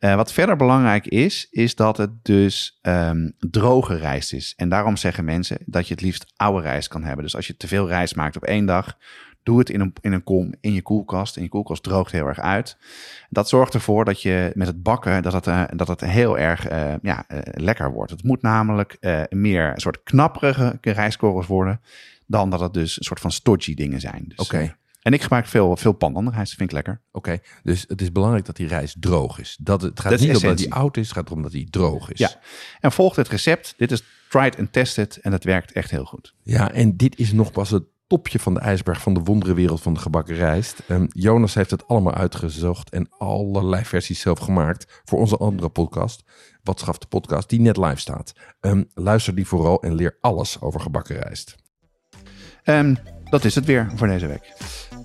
Eh, 0.01 0.15
wat 0.15 0.33
verder 0.33 0.57
belangrijk 0.57 1.07
is, 1.07 1.47
is 1.51 1.75
dat 1.75 1.97
het 1.97 2.25
dus 2.25 2.79
ehm, 2.83 3.31
droge 3.39 3.97
rijst 3.97 4.33
is. 4.33 4.53
En 4.57 4.69
daarom 4.69 4.97
zeggen 4.97 5.25
mensen 5.25 5.59
dat 5.65 5.89
je 5.89 5.95
het 5.95 6.03
liefst 6.03 6.33
oude 6.37 6.63
rijst 6.63 6.89
kan 6.89 7.05
hebben. 7.05 7.25
Dus 7.25 7.37
als 7.37 7.47
je 7.47 7.57
te 7.57 7.69
veel 7.69 7.89
rijst 7.89 8.17
maakt 8.17 8.37
op 8.37 8.45
één 8.45 8.67
dag, 8.67 8.97
doe 9.43 9.59
het 9.59 9.71
in 9.71 9.81
een, 9.81 9.93
in 10.01 10.13
een 10.13 10.25
kom 10.25 10.55
in 10.61 10.73
je 10.73 10.83
koelkast. 10.83 11.37
En 11.37 11.43
je 11.43 11.49
koelkast 11.49 11.83
droogt 11.83 12.13
heel 12.13 12.27
erg 12.27 12.39
uit. 12.39 12.77
Dat 13.29 13.49
zorgt 13.49 13.75
ervoor 13.75 14.05
dat 14.05 14.23
je 14.23 14.53
met 14.55 14.67
het 14.67 14.83
bakken, 14.83 15.23
dat 15.23 15.33
het, 15.33 15.47
eh, 15.47 15.65
dat 15.77 15.89
het 15.89 16.01
heel 16.01 16.39
erg 16.39 16.67
eh, 16.67 16.95
ja, 17.03 17.25
eh, 17.29 17.39
lekker 17.45 17.93
wordt. 17.93 18.11
Het 18.11 18.23
moet 18.23 18.43
namelijk 18.43 18.97
meer 19.31 19.73
een 19.73 19.81
soort 19.81 20.03
knapperige 20.03 20.79
rijstkorrels 20.81 21.47
worden, 21.47 21.81
dan 22.27 22.51
dat 22.51 22.61
het 22.61 22.75
dus 22.75 22.97
een 22.97 23.05
soort 23.05 23.21
van 23.21 23.33
stodgy 23.33 23.75
dingen 23.75 24.01
zijn. 24.01 24.25
Dus, 24.27 24.39
Oké. 24.39 24.77
en 25.03 25.13
ik 25.13 25.23
gebruik 25.23 25.47
veel, 25.47 25.77
veel 25.77 25.93
pandanrijst, 25.93 26.55
vind 26.55 26.69
ik 26.69 26.75
lekker. 26.75 27.01
Oké, 27.13 27.39
dus 27.63 27.85
het 27.89 28.01
is 28.01 28.13
belangrijk 28.13 28.45
dat 28.45 28.57
die 28.57 28.67
rijst 28.67 29.03
droog 29.03 29.39
is. 29.39 29.57
Dat, 29.61 29.83
het 29.83 30.01
gaat 30.01 30.11
Dat 30.11 30.21
niet 30.21 30.37
om 30.37 30.43
dat 30.43 30.59
die 30.59 30.75
oud 30.75 30.97
is, 30.97 31.07
het 31.07 31.17
gaat 31.17 31.27
erom 31.27 31.43
dat 31.43 31.53
die 31.53 31.71
droog 31.71 32.13
is. 32.13 32.19
Ja. 32.19 32.31
En 32.81 32.93
volg 32.93 33.17
het 33.17 33.29
recept. 33.29 33.75
Dit 33.77 33.93
is 33.93 34.03
tried 34.29 34.59
and 34.59 34.73
tested 34.73 35.17
en 35.17 35.33
het 35.33 35.45
werkt 35.45 35.73
echt 35.73 35.91
heel 35.91 36.05
goed. 36.05 36.35
Ja, 36.43 36.73
en 36.73 36.97
dit 36.97 37.19
is 37.19 37.33
nog 37.33 37.53
pas 37.53 37.71
het 37.71 37.85
topje 38.11 38.39
van 38.39 38.55
de 38.55 38.61
ijsberg 38.61 39.01
van 39.01 39.15
de 39.15 39.21
wonderenwereld 39.21 39.81
van 39.81 39.95
de 39.95 40.01
gebakken 40.01 40.35
rijst. 40.35 40.83
Ehm, 40.89 41.07
Jonas 41.09 41.55
heeft 41.55 41.71
het 41.71 41.89
allemaal 41.89 42.15
uitgezocht 42.15 42.91
en 42.91 43.09
allerlei 43.19 43.85
versies 43.85 44.21
zelf 44.21 44.39
gemaakt 44.39 45.01
voor 45.05 45.19
onze 45.19 45.37
andere 45.37 45.69
podcast, 45.69 46.25
Wat 46.63 46.81
schaft 46.81 47.01
de 47.01 47.07
podcast, 47.07 47.49
die 47.49 47.61
net 47.61 47.77
live 47.77 47.97
staat. 47.97 48.33
Ehm, 48.61 48.85
luister 48.95 49.35
die 49.35 49.47
vooral 49.47 49.83
en 49.83 49.95
leer 49.95 50.17
alles 50.21 50.61
over 50.61 50.81
gebakken 50.81 51.17
rijst. 51.17 51.57
En 52.63 52.99
dat 53.25 53.45
is 53.45 53.55
het 53.55 53.65
weer 53.65 53.91
voor 53.95 54.07
deze 54.07 54.27
week. 54.27 54.53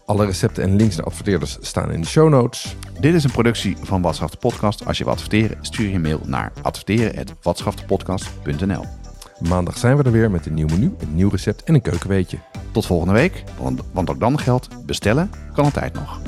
Alle 0.05 0.25
recepten 0.25 0.63
en 0.63 0.75
links 0.75 0.95
naar 0.95 1.05
adverteerders 1.05 1.57
staan 1.62 1.91
in 1.91 2.01
de 2.01 2.07
show 2.07 2.29
notes. 2.29 2.75
Dit 3.00 3.13
is 3.13 3.24
een 3.24 3.31
productie 3.31 3.77
van 3.81 4.01
Watschaf 4.01 4.31
de 4.31 4.38
Podcast. 4.38 4.85
Als 4.85 4.97
je 4.97 5.03
wil 5.03 5.13
adverteren, 5.13 5.57
stuur 5.62 5.88
je 5.88 5.95
een 5.95 6.01
mail 6.01 6.21
naar 6.25 6.51
adverteren.watschaftepodcast.nl 6.62 9.04
Maandag 9.39 9.77
zijn 9.77 9.98
we 9.98 10.04
er 10.04 10.12
weer 10.12 10.32
met 10.32 10.46
een 10.46 10.54
nieuw 10.54 10.68
menu, 10.68 10.94
een 11.00 11.15
nieuw 11.15 11.30
recept 11.30 11.63
en 11.63 11.74
een 11.74 11.82
keukenweetje. 11.82 12.38
Tot 12.72 12.86
volgende 12.86 13.13
week, 13.13 13.44
want, 13.58 14.10
ook 14.10 14.20
dan 14.20 14.39
geldt, 14.39 14.86
bestellen 14.86 15.30
kan 15.54 15.65
altijd 15.65 15.94
nog. 15.94 16.20